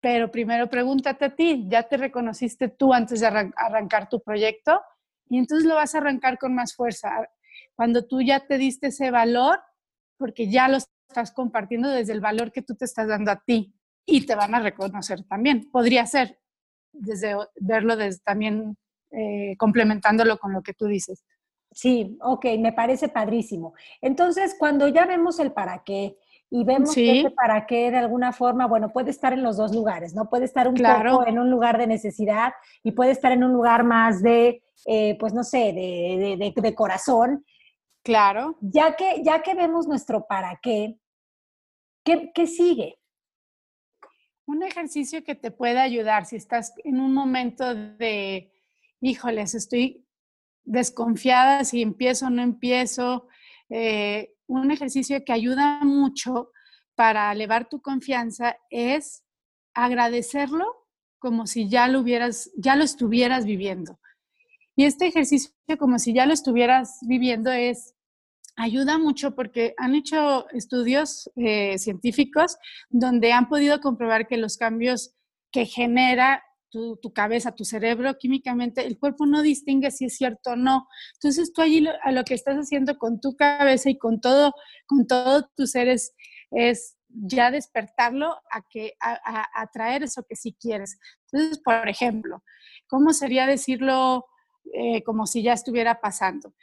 pero 0.00 0.30
primero 0.30 0.68
pregúntate 0.68 1.26
a 1.26 1.34
ti, 1.34 1.66
¿ya 1.68 1.82
te 1.82 1.96
reconociste 1.96 2.68
tú 2.68 2.92
antes 2.92 3.20
de 3.20 3.26
arrancar 3.26 4.08
tu 4.08 4.20
proyecto? 4.20 4.80
Y 5.28 5.38
entonces 5.38 5.68
lo 5.68 5.74
vas 5.74 5.94
a 5.94 5.98
arrancar 5.98 6.38
con 6.38 6.54
más 6.54 6.74
fuerza. 6.74 7.28
Cuando 7.74 8.06
tú 8.06 8.22
ya 8.22 8.46
te 8.46 8.56
diste 8.58 8.88
ese 8.88 9.10
valor, 9.10 9.60
porque 10.16 10.50
ya 10.50 10.68
lo 10.68 10.78
estás 10.78 11.32
compartiendo 11.32 11.88
desde 11.88 12.12
el 12.12 12.20
valor 12.20 12.50
que 12.50 12.62
tú 12.62 12.74
te 12.74 12.86
estás 12.86 13.08
dando 13.08 13.30
a 13.30 13.42
ti 13.44 13.74
y 14.06 14.26
te 14.26 14.34
van 14.34 14.54
a 14.54 14.60
reconocer 14.60 15.22
también. 15.24 15.70
Podría 15.70 16.06
ser 16.06 16.38
desde 16.92 17.36
verlo 17.56 17.94
también 18.24 18.76
eh, 19.10 19.54
complementándolo 19.58 20.38
con 20.38 20.52
lo 20.52 20.62
que 20.62 20.72
tú 20.72 20.86
dices. 20.86 21.24
Sí, 21.72 22.18
ok, 22.22 22.46
me 22.58 22.72
parece 22.72 23.08
padrísimo. 23.08 23.74
Entonces, 24.00 24.56
cuando 24.58 24.88
ya 24.88 25.06
vemos 25.06 25.38
el 25.38 25.52
para 25.52 25.84
qué, 25.84 26.16
y 26.52 26.64
vemos 26.64 26.92
que 26.92 27.32
para 27.36 27.64
qué 27.64 27.92
de 27.92 27.98
alguna 27.98 28.32
forma, 28.32 28.66
bueno, 28.66 28.92
puede 28.92 29.10
estar 29.10 29.32
en 29.32 29.42
los 29.44 29.56
dos 29.56 29.72
lugares, 29.72 30.14
¿no? 30.14 30.28
Puede 30.28 30.44
estar 30.44 30.66
un 30.66 30.74
poco 30.74 31.24
en 31.26 31.38
un 31.38 31.48
lugar 31.48 31.78
de 31.78 31.86
necesidad 31.86 32.52
y 32.82 32.90
puede 32.90 33.12
estar 33.12 33.30
en 33.30 33.44
un 33.44 33.52
lugar 33.52 33.84
más 33.84 34.20
de, 34.20 34.64
eh, 34.86 35.16
pues 35.20 35.32
no 35.32 35.44
sé, 35.44 35.72
de, 35.72 36.52
de, 36.54 36.74
corazón. 36.74 37.46
Claro. 38.02 38.56
Ya 38.60 38.96
que, 38.96 39.22
ya 39.22 39.42
que 39.42 39.54
vemos 39.54 39.86
nuestro 39.86 40.26
para 40.26 40.58
qué, 40.60 40.98
¿qué, 42.04 42.32
¿qué 42.34 42.48
sigue? 42.48 42.98
Un 44.44 44.64
ejercicio 44.64 45.22
que 45.22 45.36
te 45.36 45.52
puede 45.52 45.78
ayudar 45.78 46.26
si 46.26 46.34
estás 46.34 46.74
en 46.82 46.98
un 46.98 47.14
momento 47.14 47.76
de, 47.76 48.50
híjoles, 49.00 49.54
estoy 49.54 50.04
desconfiada 50.64 51.62
si 51.62 51.80
empiezo 51.80 52.26
o 52.26 52.30
no 52.30 52.42
empiezo. 52.42 53.28
Eh, 53.68 54.34
un 54.50 54.70
ejercicio 54.70 55.24
que 55.24 55.32
ayuda 55.32 55.80
mucho 55.84 56.50
para 56.96 57.32
elevar 57.32 57.68
tu 57.68 57.80
confianza 57.80 58.56
es 58.68 59.22
agradecerlo 59.74 60.66
como 61.18 61.46
si 61.46 61.68
ya 61.68 61.86
lo 61.86 62.00
hubieras, 62.00 62.50
ya 62.56 62.76
lo 62.76 62.82
estuvieras 62.82 63.44
viviendo. 63.44 64.00
Y 64.74 64.84
este 64.84 65.06
ejercicio, 65.06 65.52
como 65.78 65.98
si 65.98 66.12
ya 66.12 66.26
lo 66.26 66.32
estuvieras 66.32 66.98
viviendo, 67.02 67.52
es 67.52 67.94
ayuda 68.56 68.98
mucho 68.98 69.34
porque 69.34 69.74
han 69.76 69.94
hecho 69.94 70.48
estudios 70.50 71.30
eh, 71.36 71.78
científicos 71.78 72.56
donde 72.88 73.32
han 73.32 73.48
podido 73.48 73.80
comprobar 73.80 74.26
que 74.26 74.36
los 74.36 74.56
cambios 74.56 75.14
que 75.52 75.64
genera 75.64 76.42
tu, 76.70 77.12
cabeza, 77.12 77.54
tu 77.54 77.64
cerebro, 77.64 78.16
químicamente, 78.18 78.86
el 78.86 78.98
cuerpo 78.98 79.26
no 79.26 79.42
distingue 79.42 79.90
si 79.90 80.06
es 80.06 80.16
cierto 80.16 80.50
o 80.52 80.56
no. 80.56 80.88
Entonces 81.14 81.52
tú 81.52 81.62
allí 81.62 81.80
lo, 81.80 81.90
a 82.02 82.12
lo 82.12 82.24
que 82.24 82.34
estás 82.34 82.56
haciendo 82.56 82.96
con 82.96 83.20
tu 83.20 83.36
cabeza 83.36 83.90
y 83.90 83.98
con 83.98 84.20
todo, 84.20 84.52
con 84.86 85.06
todo 85.06 85.48
tu 85.56 85.66
ser 85.66 85.88
es, 85.88 86.14
ya 87.08 87.50
despertarlo 87.50 88.36
a 88.52 88.62
que 88.70 88.94
a, 89.00 89.46
atraer 89.60 90.04
eso 90.04 90.24
que 90.28 90.36
sí 90.36 90.56
quieres. 90.58 90.98
Entonces, 91.32 91.58
por 91.58 91.88
ejemplo, 91.88 92.42
¿cómo 92.86 93.12
sería 93.12 93.46
decirlo 93.46 94.26
eh, 94.72 95.02
como 95.02 95.26
si 95.26 95.42
ya 95.42 95.52
estuviera 95.52 96.00
pasando? 96.00 96.54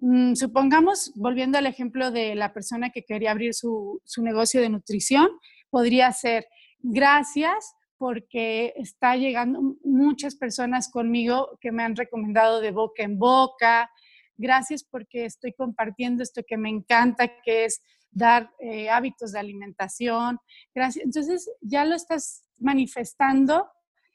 Mm, 0.00 0.34
supongamos, 0.34 1.12
volviendo 1.16 1.56
al 1.56 1.66
ejemplo 1.66 2.10
de 2.10 2.34
la 2.34 2.52
persona 2.52 2.90
que 2.90 3.04
quería 3.04 3.30
abrir 3.30 3.54
su, 3.54 4.00
su 4.04 4.22
negocio 4.22 4.60
de 4.60 4.68
nutrición, 4.68 5.28
podría 5.70 6.12
ser 6.12 6.46
gracias 6.80 7.74
porque 7.98 8.72
está 8.76 9.16
llegando 9.16 9.76
muchas 9.82 10.36
personas 10.36 10.90
conmigo 10.90 11.58
que 11.60 11.72
me 11.72 11.82
han 11.82 11.96
recomendado 11.96 12.60
de 12.60 12.70
boca 12.70 13.02
en 13.02 13.18
boca. 13.18 13.90
Gracias 14.36 14.84
porque 14.84 15.24
estoy 15.24 15.52
compartiendo 15.52 16.22
esto 16.22 16.42
que 16.46 16.56
me 16.56 16.70
encanta, 16.70 17.28
que 17.42 17.64
es 17.64 17.82
dar 18.10 18.50
eh, 18.60 18.88
hábitos 18.88 19.32
de 19.32 19.40
alimentación. 19.40 20.38
Gracias. 20.74 21.04
Entonces 21.04 21.50
ya 21.60 21.84
lo 21.84 21.96
estás 21.96 22.44
manifestando 22.58 23.68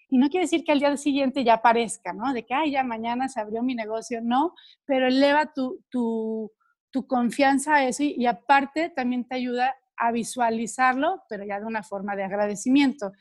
y 0.10 0.18
no 0.18 0.30
quiere 0.30 0.46
decir 0.46 0.64
que 0.64 0.72
al 0.72 0.80
día 0.80 0.96
siguiente 0.96 1.44
ya 1.44 1.56
aparezca, 1.56 2.14
¿no? 2.14 2.34
De 2.34 2.46
que, 2.46 2.54
ay, 2.54 2.72
ya 2.72 2.84
mañana 2.84 3.28
se 3.28 3.40
abrió 3.40 3.64
mi 3.64 3.76
negocio, 3.76 4.22
no, 4.22 4.54
pero 4.86 5.08
eleva 5.08 5.52
tu, 5.54 5.84
tu, 5.90 6.52
tu 6.92 7.08
confianza 7.08 7.76
a 7.76 7.88
eso 7.88 8.04
y 8.04 8.26
aparte 8.28 8.90
también 8.90 9.28
te 9.28 9.36
ayuda 9.36 9.76
a 9.98 10.12
visualizarlo, 10.12 11.24
pero 11.30 11.46
ya 11.46 11.60
de 11.60 11.66
una 11.66 11.84
forma 11.84 12.16
de 12.16 12.24
agradecimiento. 12.24 13.12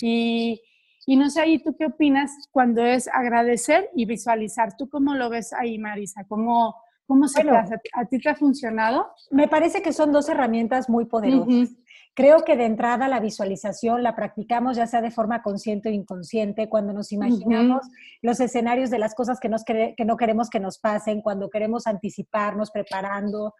Y, 0.00 0.60
Y 1.08 1.14
no 1.16 1.30
sé 1.30 1.40
ahí, 1.40 1.62
¿tú 1.62 1.76
qué 1.78 1.86
opinas 1.86 2.32
cuando 2.50 2.84
es 2.84 3.06
agradecer 3.06 3.88
y 3.94 4.06
visualizar? 4.06 4.76
¿Tú 4.76 4.88
cómo 4.88 5.14
lo 5.14 5.30
ves 5.30 5.52
ahí, 5.52 5.78
Marisa? 5.78 6.24
¿Cómo, 6.26 6.74
cómo 7.06 7.28
se 7.28 7.44
te 7.44 7.50
hace? 7.50 7.76
¿A 7.92 8.04
ti 8.06 8.18
te 8.18 8.28
ha 8.28 8.34
funcionado? 8.34 9.12
Me 9.30 9.46
parece 9.46 9.82
que 9.82 9.92
son 9.92 10.10
dos 10.10 10.28
herramientas 10.28 10.88
muy 10.88 11.04
poderosas. 11.04 11.70
Creo 12.12 12.44
que 12.44 12.56
de 12.56 12.64
entrada 12.64 13.08
la 13.08 13.20
visualización 13.20 14.02
la 14.02 14.16
practicamos 14.16 14.76
ya 14.76 14.86
sea 14.86 15.02
de 15.02 15.10
forma 15.10 15.42
consciente 15.42 15.90
o 15.90 15.92
inconsciente, 15.92 16.68
cuando 16.68 16.92
nos 16.92 17.12
imaginamos 17.12 17.86
los 18.22 18.40
escenarios 18.40 18.90
de 18.90 18.98
las 18.98 19.14
cosas 19.14 19.38
que, 19.38 19.50
nos 19.50 19.64
que 19.64 19.94
no 20.04 20.16
queremos 20.16 20.48
que 20.48 20.58
nos 20.58 20.78
pasen, 20.78 21.20
cuando 21.20 21.50
queremos 21.50 21.86
anticiparnos, 21.86 22.70
preparando, 22.70 23.54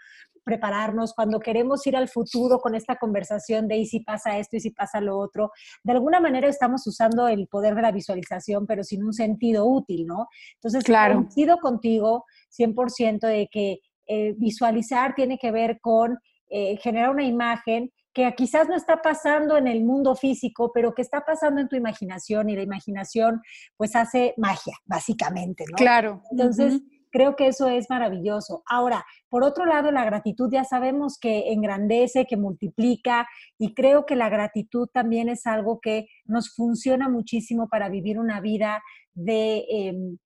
prepararnos, 0.47 1.13
cuando 1.13 1.41
queremos 1.41 1.85
ir 1.89 1.97
al 1.97 2.09
futuro 2.09 2.61
con 2.61 2.77
esta 2.77 2.95
conversación 2.97 3.67
de 3.67 3.79
y 3.79 3.87
si 3.87 4.01
pasa 4.01 4.39
esto 4.39 4.57
y 4.57 4.61
si 4.61 4.71
pasa 4.71 5.01
lo 5.01 5.19
otro. 5.19 5.51
De 5.83 5.93
alguna 5.93 6.21
manera 6.21 6.49
estamos 6.49 6.87
usando 6.87 7.27
el 7.27 7.49
poder 7.49 7.75
de 7.75 7.83
la 7.83 7.91
visualización, 7.91 8.65
pero 8.65 8.85
sin 8.85 9.03
un 9.05 9.13
sentido 9.13 9.67
útil, 9.67 10.07
¿no? 10.07 10.29
Entonces, 10.55 10.85
claro. 10.85 11.17
coincido 11.17 11.59
contigo 11.59 12.25
100% 12.57 13.27
de 13.27 13.49
que 13.51 13.81
eh, 14.07 14.35
visualizar 14.39 15.17
tiene 15.17 15.37
que 15.37 15.51
ver 15.51 15.81
con 15.81 16.17
eh, 16.49 16.77
generar 16.77 17.11
una 17.11 17.25
imagen 17.25 17.91
que 18.15 18.33
quizás 18.37 18.69
no 18.69 18.77
está 18.77 19.03
pasando 19.03 19.57
en 19.57 19.67
el 19.67 19.85
mundo 19.85 20.15
físico, 20.15 20.71
pero 20.73 20.95
que 20.95 21.03
está 21.03 21.23
pasando 21.27 21.61
en 21.61 21.69
tu 21.69 21.75
imaginación 21.75 22.49
y 22.49 22.57
la 22.57 22.63
imaginación 22.63 23.43
pues 23.77 23.97
hace 23.97 24.33
magia, 24.37 24.75
básicamente, 24.85 25.65
¿no? 25.69 25.77
Claro. 25.77 26.23
Entonces, 26.31 26.81
creo 27.17 27.35
que 27.35 27.47
eso 27.47 27.67
es 27.69 27.89
maravilloso. 27.89 28.63
Ahora, 28.67 29.07
por 29.31 29.43
otro 29.43 29.65
lado, 29.65 29.91
la 29.91 30.05
gratitud 30.05 30.51
ya 30.53 30.65
sabemos 30.65 31.19
que 31.19 31.51
engrandece, 31.51 32.27
que 32.27 32.37
multiplica 32.37 33.27
y 33.59 33.73
creo 33.73 34.05
que 34.05 34.17
la 34.17 34.29
gratitud 34.29 34.87
también 34.93 35.31
es 35.31 35.47
algo 35.47 35.81
que 35.81 36.09
nos 36.27 36.55
funciona 36.55 37.09
muchísimo 37.09 37.69
para 37.71 37.89
vivir 37.89 38.19
una 38.19 38.43
vida 38.43 38.83
de... 39.15 39.65
Em, 39.71 40.19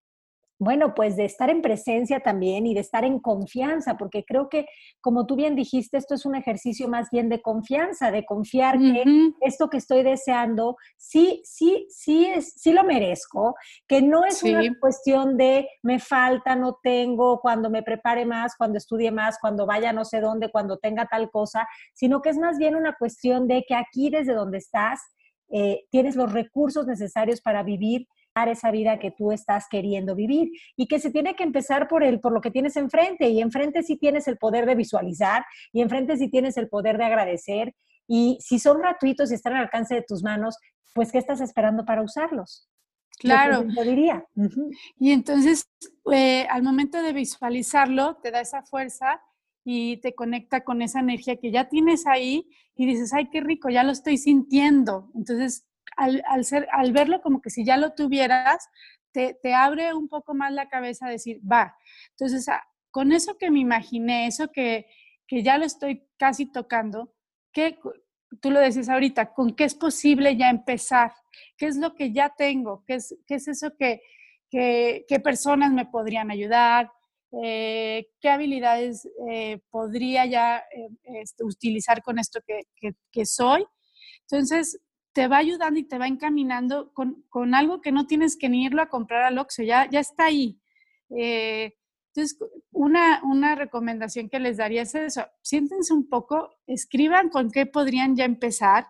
bueno, 0.60 0.94
pues 0.94 1.16
de 1.16 1.24
estar 1.24 1.48
en 1.48 1.62
presencia 1.62 2.20
también 2.20 2.66
y 2.66 2.74
de 2.74 2.80
estar 2.80 3.02
en 3.02 3.18
confianza, 3.18 3.96
porque 3.96 4.26
creo 4.26 4.50
que, 4.50 4.66
como 5.00 5.24
tú 5.24 5.34
bien 5.34 5.56
dijiste, 5.56 5.96
esto 5.96 6.14
es 6.14 6.26
un 6.26 6.34
ejercicio 6.34 6.86
más 6.86 7.08
bien 7.10 7.30
de 7.30 7.40
confianza, 7.40 8.10
de 8.10 8.26
confiar 8.26 8.78
que 8.78 9.02
esto 9.40 9.70
que 9.70 9.78
estoy 9.78 10.02
deseando, 10.02 10.76
sí, 10.98 11.40
sí, 11.46 11.86
sí, 11.88 12.26
es, 12.26 12.52
sí 12.56 12.74
lo 12.74 12.84
merezco, 12.84 13.54
que 13.88 14.02
no 14.02 14.26
es 14.26 14.42
una 14.42 14.62
cuestión 14.78 15.38
de 15.38 15.66
me 15.82 15.98
falta, 15.98 16.54
no 16.56 16.78
tengo, 16.82 17.40
cuando 17.40 17.70
me 17.70 17.82
prepare 17.82 18.26
más, 18.26 18.54
cuando 18.54 18.76
estudie 18.76 19.10
más, 19.10 19.38
cuando 19.40 19.64
vaya 19.64 19.94
no 19.94 20.04
sé 20.04 20.20
dónde, 20.20 20.50
cuando 20.50 20.76
tenga 20.76 21.06
tal 21.06 21.30
cosa, 21.30 21.66
sino 21.94 22.20
que 22.20 22.28
es 22.28 22.36
más 22.36 22.58
bien 22.58 22.76
una 22.76 22.96
cuestión 22.98 23.48
de 23.48 23.64
que 23.66 23.74
aquí 23.74 24.10
desde 24.10 24.34
donde 24.34 24.58
estás, 24.58 25.00
eh, 25.48 25.86
tienes 25.90 26.16
los 26.16 26.30
recursos 26.30 26.86
necesarios 26.86 27.40
para 27.40 27.62
vivir 27.62 28.06
esa 28.34 28.70
vida 28.70 28.98
que 28.98 29.10
tú 29.10 29.32
estás 29.32 29.66
queriendo 29.70 30.14
vivir 30.14 30.50
y 30.76 30.86
que 30.86 30.98
se 30.98 31.10
tiene 31.10 31.34
que 31.34 31.42
empezar 31.42 31.88
por 31.88 32.02
el 32.02 32.20
por 32.20 32.32
lo 32.32 32.40
que 32.40 32.50
tienes 32.50 32.76
enfrente 32.76 33.28
y 33.28 33.40
enfrente 33.40 33.82
sí 33.82 33.96
tienes 33.96 34.28
el 34.28 34.38
poder 34.38 34.66
de 34.66 34.74
visualizar 34.74 35.44
y 35.72 35.82
enfrente 35.82 36.16
sí 36.16 36.30
tienes 36.30 36.56
el 36.56 36.68
poder 36.68 36.96
de 36.96 37.04
agradecer 37.04 37.74
y 38.12 38.38
si 38.40 38.58
son 38.58 38.80
gratuitos 38.80 39.30
y 39.30 39.34
están 39.34 39.54
al 39.54 39.62
alcance 39.62 39.94
de 39.94 40.02
tus 40.02 40.24
manos, 40.24 40.56
pues 40.94 41.12
¿qué 41.12 41.18
estás 41.18 41.40
esperando 41.40 41.84
para 41.84 42.02
usarlos? 42.02 42.68
Claro. 43.20 43.64
Yo 43.68 43.84
diría. 43.84 44.24
Y 44.98 45.12
entonces, 45.12 45.70
eh, 46.12 46.44
al 46.50 46.64
momento 46.64 47.00
de 47.00 47.12
visualizarlo, 47.12 48.16
te 48.16 48.32
da 48.32 48.40
esa 48.40 48.62
fuerza 48.62 49.20
y 49.64 49.98
te 49.98 50.16
conecta 50.16 50.64
con 50.64 50.82
esa 50.82 50.98
energía 50.98 51.36
que 51.36 51.52
ya 51.52 51.68
tienes 51.68 52.04
ahí 52.08 52.48
y 52.74 52.86
dices, 52.86 53.12
ay, 53.12 53.28
qué 53.30 53.42
rico, 53.42 53.68
ya 53.68 53.84
lo 53.84 53.92
estoy 53.92 54.16
sintiendo. 54.16 55.12
Entonces, 55.14 55.69
al, 56.00 56.44
ser, 56.44 56.68
al 56.72 56.92
verlo 56.92 57.20
como 57.20 57.40
que 57.40 57.50
si 57.50 57.64
ya 57.64 57.76
lo 57.76 57.92
tuvieras, 57.92 58.68
te, 59.12 59.36
abre 59.54 59.92
un 59.94 60.08
poco 60.08 60.34
más 60.34 60.52
la 60.52 60.68
cabeza 60.68 61.06
a 61.06 61.10
decir, 61.10 61.40
va. 61.40 61.76
Entonces, 62.10 62.46
con 62.90 63.12
eso 63.12 63.36
que 63.38 63.50
me 63.50 63.60
imaginé, 63.60 64.26
eso 64.26 64.50
que, 64.52 64.86
ya 65.30 65.58
lo 65.58 65.64
estoy 65.64 66.08
casi 66.16 66.50
tocando, 66.50 67.14
¿qué, 67.52 67.78
tú 68.40 68.50
lo 68.50 68.60
decís 68.60 68.88
ahorita, 68.88 69.32
¿con 69.32 69.54
qué 69.54 69.64
es 69.64 69.74
posible 69.74 70.36
ya 70.36 70.50
empezar? 70.50 71.12
¿Qué 71.56 71.66
es 71.66 71.76
lo 71.76 71.94
que 71.94 72.12
ya 72.12 72.34
tengo? 72.36 72.84
¿Qué 72.86 72.94
es, 72.94 73.16
qué 73.26 73.36
es 73.36 73.48
eso 73.48 73.72
que, 73.78 74.02
qué 74.50 75.20
personas 75.22 75.72
me 75.72 75.86
podrían 75.86 76.30
ayudar? 76.30 76.90
Eh, 77.32 78.08
¿Qué 78.20 78.28
habilidades 78.28 79.08
eh, 79.30 79.60
podría 79.70 80.26
ya 80.26 80.58
eh, 80.58 80.88
este, 81.22 81.44
utilizar 81.44 82.02
con 82.02 82.18
esto 82.18 82.40
que, 82.44 82.62
que, 83.12 83.24
soy? 83.24 83.64
Entonces, 84.22 84.80
te 85.12 85.28
va 85.28 85.38
ayudando 85.38 85.78
y 85.78 85.84
te 85.84 85.98
va 85.98 86.06
encaminando 86.06 86.92
con, 86.92 87.24
con, 87.28 87.54
algo 87.54 87.80
que 87.80 87.92
no 87.92 88.06
tienes 88.06 88.36
que 88.36 88.48
ni 88.48 88.64
irlo 88.64 88.82
a 88.82 88.88
comprar 88.88 89.24
al 89.24 89.38
Oxxo, 89.38 89.62
ya, 89.62 89.88
ya 89.90 90.00
está 90.00 90.26
ahí. 90.26 90.60
Eh, 91.10 91.76
entonces, 92.14 92.38
una, 92.72 93.20
una 93.24 93.54
recomendación 93.54 94.28
que 94.28 94.40
les 94.40 94.56
daría 94.56 94.82
es 94.82 94.94
eso, 94.94 95.26
siéntense 95.42 95.92
un 95.92 96.08
poco, 96.08 96.50
escriban 96.66 97.28
con 97.28 97.50
qué 97.50 97.66
podrían 97.66 98.16
ya 98.16 98.24
empezar 98.24 98.86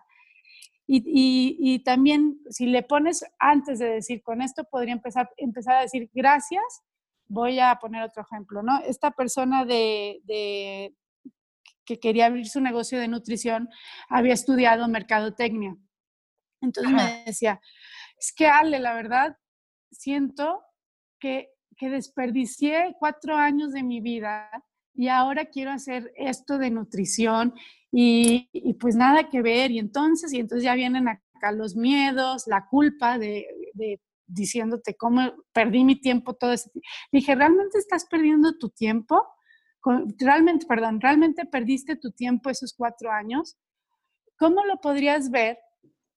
y, 0.87 1.03
y, 1.05 1.57
y, 1.59 1.79
también 1.83 2.39
si 2.49 2.65
le 2.65 2.83
pones 2.83 3.23
antes 3.39 3.79
de 3.79 3.85
decir 3.85 4.21
con 4.23 4.41
esto 4.41 4.63
podría 4.65 4.93
empezar, 4.93 5.29
empezar 5.37 5.77
a 5.77 5.81
decir 5.81 6.09
gracias, 6.13 6.63
voy 7.27 7.59
a 7.59 7.77
poner 7.79 8.03
otro 8.03 8.23
ejemplo, 8.23 8.61
¿no? 8.61 8.79
Esta 8.81 9.11
persona 9.11 9.63
de, 9.63 10.19
de 10.25 10.95
que 11.85 11.99
quería 11.99 12.25
abrir 12.25 12.47
su 12.47 12.59
negocio 12.59 12.99
de 12.99 13.07
nutrición 13.07 13.69
había 14.09 14.33
estudiado 14.33 14.87
mercadotecnia 14.87 15.77
entonces 16.61 16.93
me 16.93 17.23
decía, 17.25 17.59
es 18.17 18.33
que 18.33 18.47
Ale, 18.47 18.79
la 18.79 18.93
verdad, 18.93 19.37
siento 19.91 20.61
que, 21.19 21.49
que 21.77 21.89
desperdicié 21.89 22.95
cuatro 22.99 23.35
años 23.35 23.73
de 23.73 23.83
mi 23.83 23.99
vida 23.99 24.49
y 24.93 25.07
ahora 25.07 25.45
quiero 25.45 25.71
hacer 25.71 26.11
esto 26.15 26.57
de 26.57 26.69
nutrición 26.69 27.53
y, 27.91 28.49
y, 28.53 28.73
pues 28.75 28.95
nada 28.95 29.29
que 29.29 29.41
ver. 29.41 29.71
Y 29.71 29.79
entonces, 29.79 30.31
y 30.33 30.39
entonces 30.39 30.63
ya 30.63 30.75
vienen 30.75 31.07
acá 31.07 31.51
los 31.51 31.75
miedos, 31.75 32.47
la 32.47 32.67
culpa 32.67 33.17
de, 33.17 33.47
de 33.73 33.99
diciéndote 34.27 34.95
cómo 34.95 35.33
perdí 35.53 35.83
mi 35.83 35.99
tiempo 35.99 36.33
todo 36.35 36.53
ese 36.53 36.69
tiempo. 36.69 36.87
Dije, 37.11 37.35
¿realmente 37.35 37.77
estás 37.77 38.05
perdiendo 38.05 38.57
tu 38.57 38.69
tiempo? 38.69 39.27
Realmente, 40.19 40.65
perdón, 40.67 41.01
¿realmente 41.01 41.45
perdiste 41.45 41.95
tu 41.95 42.11
tiempo 42.11 42.49
esos 42.49 42.73
cuatro 42.73 43.11
años? 43.11 43.57
¿Cómo 44.37 44.63
lo 44.65 44.79
podrías 44.79 45.29
ver 45.31 45.57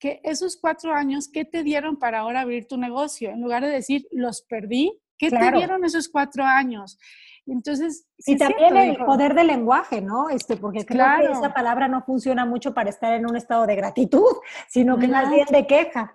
que 0.05 0.21
esos 0.23 0.59
cuatro 0.59 0.93
años, 0.93 1.31
¿qué 1.33 1.47
te 1.47 1.63
dieron 1.63 1.97
para 1.97 2.19
ahora 2.19 2.43
abrir 2.43 2.69
tu 2.69 2.77
negocio? 2.77 3.31
En 3.31 3.41
lugar 3.41 3.65
de 3.65 3.71
decir, 3.71 4.07
los 4.13 4.43
perdí, 4.43 5.01
¿qué 5.17 5.31
te 5.31 5.51
dieron 5.53 5.83
esos 5.83 6.11
cuatro 6.11 6.45
años? 6.45 6.99
Entonces, 7.47 8.07
y 8.19 8.37
también 8.37 8.77
el 8.77 8.99
poder 8.99 9.33
del 9.33 9.47
lenguaje, 9.47 10.03
¿no? 10.03 10.29
Este, 10.29 10.59
porque 10.59 10.85
creo 10.85 11.07
que 11.21 11.33
esa 11.33 11.55
palabra 11.55 11.89
no 11.89 12.03
funciona 12.03 12.45
mucho 12.45 12.75
para 12.75 12.91
estar 12.91 13.15
en 13.15 13.25
un 13.25 13.35
estado 13.35 13.67
de 13.67 13.77
gratitud, 13.77 14.27
sino 14.69 14.99
que 14.99 15.09
más 15.09 15.31
bien 15.31 15.47
de 15.51 15.67
queja. 15.67 16.15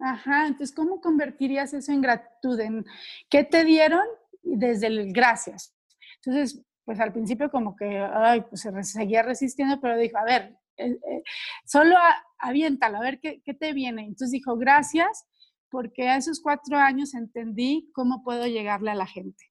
Ajá, 0.00 0.48
entonces, 0.48 0.74
¿cómo 0.74 1.00
convertirías 1.00 1.72
eso 1.74 1.92
en 1.92 2.00
gratitud? 2.00 2.58
¿En 2.58 2.84
qué 3.30 3.44
te 3.44 3.64
dieron? 3.64 4.04
Desde 4.42 4.88
el 4.88 5.12
gracias. 5.12 5.76
Entonces, 6.16 6.60
pues 6.84 6.98
al 6.98 7.12
principio 7.12 7.52
como 7.52 7.76
que, 7.76 7.98
ay, 7.98 8.40
pues 8.40 8.62
se 8.62 8.82
seguía 8.82 9.22
resistiendo, 9.22 9.80
pero 9.80 9.96
dijo, 9.96 10.18
a 10.18 10.24
ver, 10.24 10.56
eh, 10.86 10.98
eh, 11.08 11.22
solo 11.64 11.96
aviéntalo, 12.38 12.98
a 12.98 13.00
ver 13.00 13.20
qué, 13.20 13.54
te 13.54 13.72
viene. 13.72 14.02
Entonces 14.02 14.30
dijo, 14.30 14.56
gracias, 14.56 15.26
porque 15.70 16.08
a 16.08 16.16
esos 16.16 16.40
cuatro 16.40 16.76
años 16.76 17.14
entendí 17.14 17.90
cómo 17.94 18.22
puedo 18.22 18.46
llegarle 18.46 18.90
a 18.90 18.94
la 18.94 19.06
gente. 19.06 19.44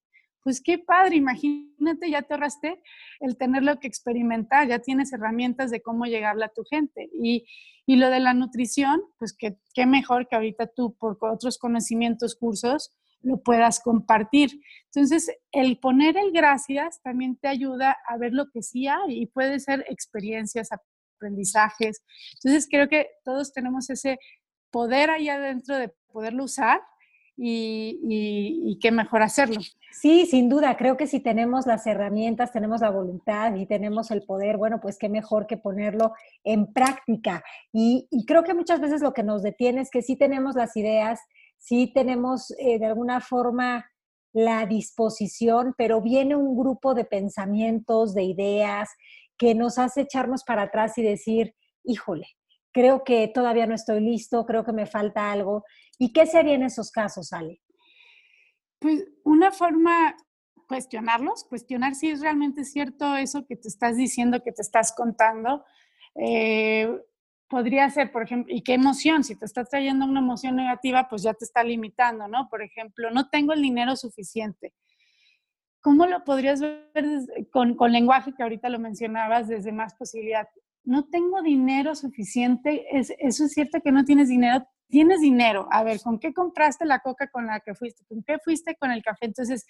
Pues 0.44 0.62
qué 0.62 0.80
padre, 0.80 1.16
imagínate, 1.18 2.10
ya 2.10 2.24
te 2.24 2.34
ahorraste 2.34 2.82
el 3.20 3.38
tenerlo 3.38 3.80
que 3.80 3.88
experimentar, 3.88 4.68
ya 4.68 4.80
tienes 4.80 5.14
herramientas 5.14 5.70
de 5.70 5.82
cómo 5.82 6.06
llegarle 6.06 6.46
a 6.46 6.50
tu 6.54 6.64
gente. 6.64 7.10
Y, 7.14 7.46
y 7.86 7.96
lo 7.96 8.10
de 8.10 8.20
la 8.20 8.34
nutrición, 8.34 9.02
pues 9.20 9.36
que, 9.38 9.58
qué 9.74 9.86
mejor 9.86 10.28
que 10.28 10.36
ahorita 10.36 10.68
tú, 10.68 10.96
por 10.98 11.18
otros 11.22 11.60
conocimientos, 11.60 12.36
cursos, 12.36 12.92
lo 13.24 13.42
puedas 13.42 13.80
compartir. 13.80 14.52
Entonces, 14.94 15.32
el 15.52 15.78
poner 15.78 16.18
el 16.18 16.32
gracias 16.32 17.02
también 17.02 17.38
te 17.38 17.48
ayuda 17.48 17.98
a 18.08 18.18
ver 18.18 18.34
lo 18.34 18.50
que 18.52 18.62
sí 18.62 18.88
hay 18.88 19.22
y 19.22 19.26
puede 19.28 19.60
ser 19.60 19.86
experiencias, 19.90 20.70
aprendizajes. 21.22 22.04
Entonces 22.36 22.68
creo 22.70 22.88
que 22.88 23.08
todos 23.24 23.54
tenemos 23.54 23.90
ese 23.90 24.20
poder 24.72 25.12
ahí 25.12 25.30
adentro 25.30 25.78
de 25.78 25.94
poderlo 26.12 26.46
usar 26.46 26.82
y, 27.38 28.78
qué 28.82 28.92
mejor 28.92 29.22
hacerlo. 29.22 29.60
Sí, 29.92 30.26
sin 30.26 30.48
duda, 30.50 30.78
creo 30.78 30.96
que 30.98 31.08
si 31.08 31.20
tenemos 31.20 31.66
las 31.66 31.86
herramientas, 31.88 32.52
tenemos 32.52 32.82
la 32.82 32.90
voluntad 32.90 33.56
y 33.56 33.66
tenemos 33.66 34.12
el 34.12 34.24
poder, 34.24 34.58
bueno, 34.58 34.80
pues 34.80 34.98
qué 34.98 35.10
mejor 35.10 35.48
que 35.48 35.58
ponerlo 35.58 36.14
en 36.44 36.72
práctica. 36.72 37.44
Y, 37.74 38.08
creo 38.28 38.44
que 38.44 38.54
muchas 38.54 38.80
veces 38.80 39.02
lo 39.02 39.14
que 39.14 39.24
nos 39.24 39.42
detiene 39.44 39.82
es 39.82 39.90
que 39.90 40.02
sí 40.02 40.16
tenemos 40.16 40.56
las 40.56 40.76
ideas, 40.78 41.20
sí 41.58 41.92
tenemos 41.94 42.52
eh, 42.60 42.80
de 42.80 42.86
alguna 42.86 43.22
forma 43.22 43.86
la 44.34 44.66
disposición, 44.66 45.74
pero 45.78 46.02
viene 46.02 46.36
un 46.36 46.58
grupo 46.58 46.94
de 46.94 47.06
pensamientos, 47.06 48.14
de 48.14 48.24
ideas, 48.24 48.90
que 49.42 49.56
nos 49.56 49.80
hace 49.80 50.02
echarnos 50.02 50.44
para 50.44 50.62
atrás 50.62 51.00
y 51.00 51.02
decir, 51.02 51.56
híjole, 51.84 52.28
creo 52.72 53.04
que 53.04 53.28
todavía 53.28 53.66
no 53.66 53.74
estoy 53.74 54.00
listo, 54.00 54.46
creo 54.46 54.64
que 54.64 54.72
me 54.72 54.86
falta 54.86 55.32
algo. 55.32 55.66
¿Y 55.98 56.14
qué 56.14 56.28
sería 56.28 56.54
en 56.54 56.62
esos 56.62 56.92
casos, 56.92 57.34
Ale? 57.34 57.60
Pues 58.78 59.04
una 59.24 59.52
forma, 59.52 60.16
cuestionarlos, 60.68 61.44
cuestionar 61.46 61.96
si 61.96 62.12
es 62.12 62.22
realmente 62.22 62.66
cierto 62.66 63.16
eso 63.16 63.48
que 63.48 63.56
te 63.56 63.68
estás 63.68 63.98
diciendo, 63.98 64.44
que 64.44 64.52
te 64.52 64.62
estás 64.62 64.94
contando. 64.96 65.66
Eh, 66.14 67.02
podría 67.50 67.90
ser, 67.90 68.12
por 68.12 68.22
ejemplo, 68.22 68.54
y 68.56 68.62
qué 68.62 68.76
emoción, 68.76 69.24
si 69.24 69.36
te 69.36 69.46
está 69.46 69.66
trayendo 69.66 70.06
una 70.06 70.20
emoción 70.20 70.56
negativa, 70.56 71.10
pues 71.10 71.24
ya 71.24 71.34
te 71.34 71.46
está 71.46 71.64
limitando, 71.64 72.28
¿no? 72.28 72.48
Por 72.48 72.62
ejemplo, 72.62 73.10
no 73.10 73.28
tengo 73.32 73.54
el 73.54 73.64
dinero 73.64 73.96
suficiente. 73.96 74.72
¿Cómo 75.82 76.06
lo 76.06 76.24
podrías 76.24 76.62
ver 76.62 76.92
con, 77.52 77.76
con 77.76 77.92
lenguaje 77.92 78.34
que 78.34 78.44
ahorita 78.44 78.70
lo 78.70 78.80
mencionabas 78.80 79.48
desde 79.48 79.72
más 79.72 79.96
posibilidad? 79.96 80.48
No 80.84 81.06
tengo 81.06 81.42
dinero 81.42 81.96
suficiente, 81.96 82.86
es, 82.98 83.14
eso 83.18 83.46
es 83.46 83.52
cierto 83.52 83.82
que 83.82 83.92
no 83.92 84.06
tienes 84.06 84.30
dinero, 84.30 84.64
tienes 84.88 85.22
dinero. 85.22 85.68
A 85.72 85.84
ver, 85.84 86.00
¿con 86.02 86.20
qué 86.20 86.34
compraste 86.34 86.86
la 86.86 87.00
coca 87.00 87.30
con 87.32 87.48
la 87.48 87.60
que 87.62 87.74
fuiste? 87.74 88.04
¿Con 88.08 88.24
qué 88.24 88.38
fuiste 88.44 88.76
con 88.76 88.92
el 88.92 89.02
café? 89.02 89.26
Entonces, 89.26 89.66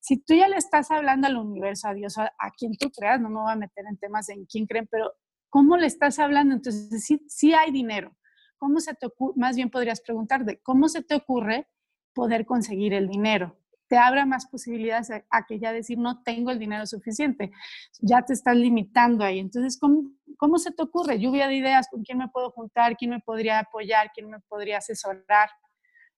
si 0.00 0.18
tú 0.18 0.34
ya 0.34 0.48
le 0.48 0.56
estás 0.56 0.90
hablando 0.90 1.28
al 1.28 1.36
universo, 1.36 1.88
a 1.88 1.94
Dios, 1.94 2.18
a, 2.18 2.32
a 2.38 2.50
quien 2.50 2.76
tú 2.76 2.90
creas, 2.90 3.20
no 3.20 3.30
me 3.30 3.40
voy 3.40 3.52
a 3.52 3.56
meter 3.56 3.84
en 3.88 3.96
temas 3.96 4.28
en 4.30 4.46
quién 4.46 4.66
creen, 4.66 4.88
pero 4.90 5.12
¿cómo 5.50 5.76
le 5.76 5.86
estás 5.86 6.18
hablando? 6.18 6.54
Entonces, 6.56 7.04
sí, 7.04 7.24
sí 7.28 7.54
hay 7.54 7.70
dinero. 7.70 8.16
¿Cómo 8.56 8.80
se 8.80 8.94
te 8.94 9.06
ocurre? 9.06 9.34
Más 9.36 9.54
bien 9.54 9.70
podrías 9.70 10.00
preguntarte, 10.00 10.60
¿cómo 10.62 10.88
se 10.88 11.02
te 11.02 11.14
ocurre 11.14 11.68
poder 12.12 12.44
conseguir 12.44 12.92
el 12.94 13.08
dinero? 13.08 13.56
Te 13.94 13.98
abre 13.98 14.26
más 14.26 14.46
posibilidades 14.46 15.08
a, 15.30 15.46
que 15.46 15.60
ya 15.60 15.72
decir, 15.72 15.98
no 15.98 16.20
tengo 16.24 16.50
el 16.50 16.58
dinero 16.58 16.84
suficiente. 16.84 17.52
Ya 18.00 18.22
te 18.22 18.32
estás 18.32 18.56
limitando 18.56 19.22
ahí. 19.22 19.38
Entonces, 19.38 19.78
¿cómo, 19.78 20.10
¿cómo 20.36 20.58
se 20.58 20.72
te 20.72 20.82
ocurre? 20.82 21.20
Lluvia 21.20 21.46
de 21.46 21.54
ideas, 21.54 21.86
¿con 21.88 22.02
quién 22.02 22.18
me 22.18 22.26
puedo 22.26 22.50
juntar? 22.50 22.96
¿Quién 22.96 23.12
me 23.12 23.20
podría 23.20 23.60
apoyar? 23.60 24.10
¿Quién 24.12 24.30
me 24.30 24.40
podría 24.40 24.78
asesorar 24.78 25.48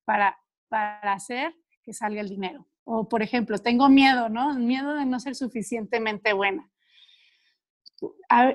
para, 0.07 0.39
para 0.69 1.13
hacer 1.13 1.55
que 1.83 1.93
salga 1.93 2.23
el 2.23 2.31
dinero? 2.31 2.67
O, 2.85 3.11
por 3.11 3.21
ejemplo, 3.21 3.59
tengo 3.59 3.91
miedo, 3.91 4.31
¿no? 4.31 4.55
Miedo 4.55 4.95
de 4.95 5.05
no 5.05 5.21
ser 5.21 5.35
suficientemente 5.35 6.33
buena. 6.33 6.71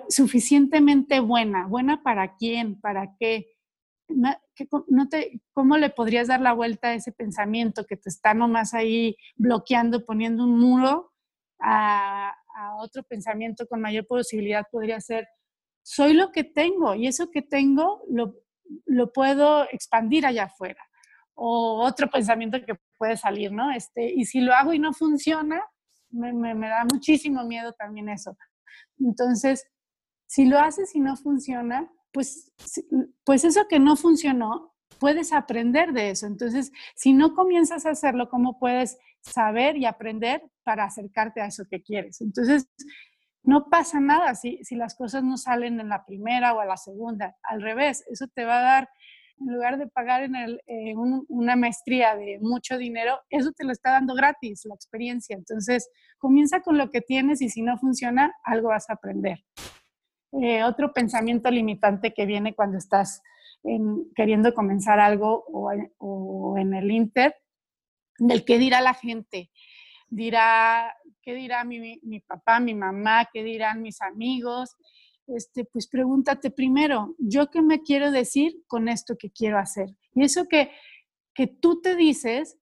suficientemente 0.10 1.20
buena. 1.20 1.68
¿Buena 1.68 2.02
para 2.02 2.38
quién? 2.38 2.82
¿Para 2.82 3.16
qué? 3.20 3.56
No 4.88 5.10
te, 5.10 5.42
¿Cómo 5.54 5.78
le 5.78 5.90
podrías 5.90 6.28
dar 6.28 6.42
la 6.42 6.54
vuelta 6.54 6.90
a 6.90 6.94
ese 6.94 7.12
pensamiento 7.12 7.86
que 7.86 7.98
te 7.98 8.10
está 8.10 8.34
nomás 8.34 8.74
ahí 8.74 9.16
bloqueando, 9.36 10.06
poniendo 10.06 10.44
un 10.44 10.60
muro 10.60 11.12
a, 11.60 12.34
otro 12.80 13.04
pensamiento 13.04 13.68
con 13.68 13.82
mayor 13.82 14.06
posibilidad? 14.08 14.66
Podría 14.72 15.00
ser, 15.00 15.28
soy 15.84 16.14
lo 16.14 16.32
que 16.32 16.44
tengo 16.44 16.96
y 16.96 17.08
eso 17.08 17.32
que 17.32 17.42
tengo 17.42 18.04
lo, 18.10 18.36
lo 18.86 19.12
puedo 19.12 19.64
expandir 19.72 20.26
allá 20.26 20.46
afuera 20.46 20.84
o 21.34 21.84
otro 21.84 22.10
pensamiento 22.10 22.64
que 22.66 22.76
puede 22.98 23.18
salir, 23.18 23.52
¿no? 23.52 23.72
Este, 23.72 24.14
y 24.14 24.26
si 24.26 24.42
lo 24.42 24.54
hago 24.54 24.74
y 24.74 24.80
no 24.80 24.94
funciona, 24.94 25.64
me, 26.12 26.34
me, 26.34 26.68
da 26.68 26.86
muchísimo 26.92 27.44
miedo 27.46 27.74
también 27.74 28.10
eso. 28.10 28.38
Entonces, 29.00 29.66
si 30.28 30.46
lo 30.46 30.60
haces 30.60 30.96
y 30.96 31.00
no 31.00 31.16
funciona, 31.16 31.90
pues, 32.12 32.52
pues 33.24 33.44
eso 33.44 33.68
que 33.68 33.80
no 33.80 33.96
funcionó, 33.96 34.74
puedes 35.00 35.34
aprender 35.34 35.94
de 35.94 36.12
eso. 36.12 36.28
Entonces, 36.28 36.72
si 36.96 37.14
no 37.14 37.34
comienzas 37.34 37.86
a 37.86 37.92
hacerlo, 37.92 38.30
¿cómo 38.30 38.60
puedes 38.60 38.98
saber 39.22 39.78
y 39.78 39.86
aprender 39.86 40.44
para 40.64 40.86
acercarte 40.86 41.42
a 41.42 41.48
eso 41.48 41.64
que 41.70 41.82
quieres? 41.82 42.22
Entonces, 42.22 42.68
no 43.44 43.70
pasa 43.70 44.00
nada 44.00 44.36
si, 44.36 44.64
si 44.64 44.76
las 44.76 44.96
cosas 44.96 45.24
no 45.24 45.38
salen 45.38 45.80
en 45.80 45.90
la 45.90 46.06
primera 46.06 46.54
o 46.54 46.60
a 46.60 46.66
la 46.66 46.78
segunda. 46.78 47.36
Al 47.44 47.62
revés, 47.62 48.04
eso 48.10 48.28
te 48.28 48.46
va 48.46 48.60
a 48.60 48.64
dar 48.64 48.90
en 49.42 49.54
lugar 49.54 49.78
de 49.78 49.88
pagar 49.88 50.24
en 50.24 50.36
el, 50.36 50.62
eh, 50.68 50.94
una 50.96 51.56
maestría 51.56 52.16
de 52.16 52.40
mucho 52.42 52.78
dinero, 52.78 53.20
eso 53.30 53.52
te 53.52 53.66
lo 53.66 53.72
está 53.72 53.92
dando 53.92 54.14
gratis, 54.14 54.66
la 54.66 54.76
experiencia. 54.76 55.36
Entonces, 55.36 55.90
comienza 56.20 56.62
con 56.62 56.78
lo 56.78 56.90
que 56.90 57.02
tienes 57.02 57.42
y 57.42 57.50
si 57.50 57.62
no 57.62 57.78
funciona, 57.78 58.34
algo 58.44 58.70
vas 58.70 58.90
a 58.90 58.94
aprender. 58.94 59.40
Eh, 60.34 60.64
otro 60.64 60.94
pensamiento 60.94 61.50
limitante 61.52 62.14
que 62.14 62.26
viene 62.26 62.54
cuando 62.54 62.78
estás 62.78 63.22
queriendo 64.16 64.56
comenzar 64.56 65.00
algo 65.00 65.46
o, 66.00 66.58
en 66.58 66.74
el 66.74 66.90
Inter, 66.90 67.36
del 68.18 68.44
qué 68.44 68.58
dirá 68.58 68.82
la 68.82 68.96
gente. 68.96 69.52
Dirá, 70.10 70.96
¿qué 71.22 71.36
dirá 71.36 71.64
mi, 71.64 72.00
mi 72.02 72.20
papá, 72.22 72.60
mi 72.60 72.74
mamá? 72.74 73.30
¿Qué 73.32 73.44
dirán 73.44 73.82
mis 73.82 74.02
amigos? 74.02 74.76
este, 75.36 75.66
pues 75.66 75.88
pregúntate 75.88 76.52
primero, 76.52 77.16
¿yo 77.18 77.50
qué 77.50 77.62
me 77.62 77.82
quiero 77.82 78.12
decir 78.12 78.64
con 78.68 78.88
esto 78.88 79.18
que 79.18 79.32
quiero 79.32 79.58
hacer? 79.58 79.90
Y 80.14 80.24
eso 80.24 80.48
que, 80.48 80.72
que 81.34 81.48
tú 81.48 81.82
te 81.82 81.96
dices, 81.96 82.58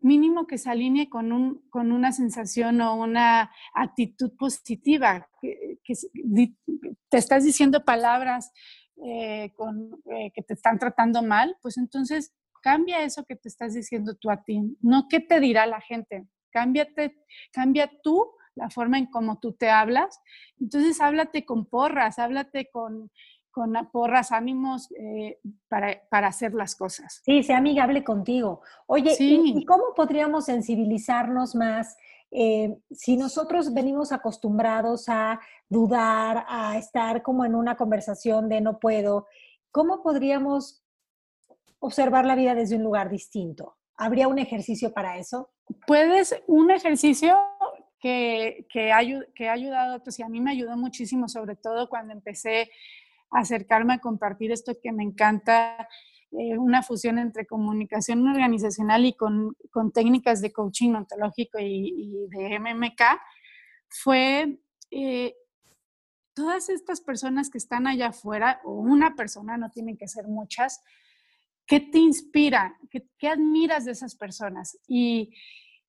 mínimo 0.00 0.46
que 0.46 0.58
se 0.58 0.70
alinee 0.70 1.08
con, 1.08 1.32
un, 1.32 1.62
con 1.70 1.92
una 1.92 2.12
sensación 2.12 2.80
o 2.80 2.94
una 2.94 3.50
actitud 3.74 4.32
positiva, 4.36 5.28
que, 5.40 5.78
te 7.08 7.18
estás 7.18 7.44
diciendo 7.44 7.84
palabras 7.84 8.52
eh, 9.04 9.52
con, 9.56 10.00
eh, 10.14 10.30
que 10.34 10.42
te 10.42 10.54
están 10.54 10.78
tratando 10.78 11.22
mal, 11.22 11.56
pues 11.62 11.76
entonces 11.78 12.34
cambia 12.62 13.02
eso 13.02 13.24
que 13.24 13.36
te 13.36 13.48
estás 13.48 13.74
diciendo 13.74 14.14
tú 14.16 14.30
a 14.30 14.44
ti, 14.44 14.76
no 14.80 15.06
qué 15.08 15.20
te 15.20 15.40
dirá 15.40 15.66
la 15.66 15.80
gente, 15.80 16.26
cámbiate, 16.50 17.16
cambia 17.52 17.90
tú 18.02 18.26
la 18.54 18.70
forma 18.70 18.98
en 18.98 19.06
cómo 19.06 19.38
tú 19.38 19.52
te 19.52 19.70
hablas. 19.70 20.20
Entonces, 20.58 21.00
háblate 21.00 21.44
con 21.44 21.66
porras, 21.66 22.18
háblate 22.18 22.68
con, 22.70 23.10
con 23.50 23.72
porras, 23.92 24.32
ánimos 24.32 24.90
eh, 24.92 25.40
para, 25.68 26.00
para, 26.08 26.28
hacer 26.28 26.54
las 26.54 26.74
cosas. 26.76 27.20
Sí, 27.24 27.42
sea 27.42 27.58
amigable 27.58 28.04
contigo. 28.04 28.62
Oye, 28.86 29.14
¿y, 29.18 29.64
cómo 29.64 29.94
podríamos 29.94 30.46
sensibilizarnos 30.46 31.54
más 31.54 31.96
eh, 32.30 32.78
si 32.90 33.16
nosotros 33.16 33.74
venimos 33.74 34.12
acostumbrados 34.12 35.08
a 35.08 35.40
dudar, 35.68 36.44
a 36.48 36.78
estar 36.78 37.22
como 37.22 37.44
en 37.44 37.54
una 37.54 37.76
conversación 37.76 38.48
de 38.48 38.60
no 38.60 38.78
puedo? 38.78 39.26
¿Cómo 39.72 40.02
podríamos 40.02 40.84
observar 41.80 42.26
la 42.26 42.36
vida 42.36 42.54
desde 42.54 42.76
un 42.76 42.84
lugar 42.84 43.10
distinto? 43.10 43.76
¿Habría 43.96 44.28
un 44.28 44.38
ejercicio 44.38 44.92
para 44.92 45.18
eso? 45.18 45.50
Puedes, 45.86 46.40
un 46.46 46.70
ejercicio 46.70 47.36
que, 48.00 48.66
que, 48.70 48.92
ha, 48.92 49.00
que 49.34 49.48
ha 49.48 49.52
ayudado 49.52 50.02
pues, 50.02 50.18
y 50.18 50.22
a 50.22 50.28
mí 50.28 50.40
me 50.40 50.52
ayudó 50.52 50.76
muchísimo, 50.76 51.28
sobre 51.28 51.56
todo 51.56 51.88
cuando 51.88 52.12
empecé 52.12 52.70
acercarme 53.30 53.94
a 53.94 54.00
compartir 54.00 54.52
esto 54.52 54.76
que 54.82 54.92
me 54.92 55.02
encanta, 55.02 55.88
eh, 56.32 56.58
una 56.58 56.82
fusión 56.82 57.18
entre 57.18 57.46
comunicación 57.46 58.26
organizacional 58.26 59.04
y 59.04 59.14
con, 59.14 59.56
con 59.70 59.92
técnicas 59.92 60.40
de 60.40 60.52
coaching 60.52 60.94
ontológico 60.94 61.58
y, 61.60 62.26
de 62.30 62.58
MMK, 62.58 63.02
fue 63.88 64.60
eh, 64.90 65.34
todas 66.34 66.68
estas 66.68 67.00
personas 67.00 67.50
que 67.50 67.58
están 67.58 67.86
allá 67.86 68.08
afuera, 68.08 68.60
o 68.64 68.72
una 68.72 69.14
persona, 69.14 69.56
no 69.56 69.70
tienen 69.70 69.96
que 69.96 70.08
ser 70.08 70.28
muchas, 70.28 70.82
¿qué 71.66 71.80
te 71.80 71.98
inspira? 71.98 72.76
¿Qué, 72.90 73.06
qué 73.18 73.28
admiras 73.28 73.84
de 73.84 73.92
esas 73.92 74.14
personas? 74.16 74.78
Y, 74.86 75.34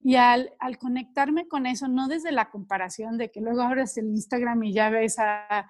y 0.03 0.15
al, 0.15 0.51
conectarme 0.79 1.47
con 1.47 1.65
eso, 1.67 1.87
no 1.87 2.07
desde 2.07 2.31
la 2.31 2.49
comparación 2.49 3.17
de 3.17 3.29
que 3.29 3.39
luego 3.39 3.61
abres 3.61 3.97
el 3.97 4.07
Instagram 4.07 4.63
y 4.63 4.73
ya 4.73 4.89
ves 4.89 5.19
a, 5.19 5.59
a 5.59 5.67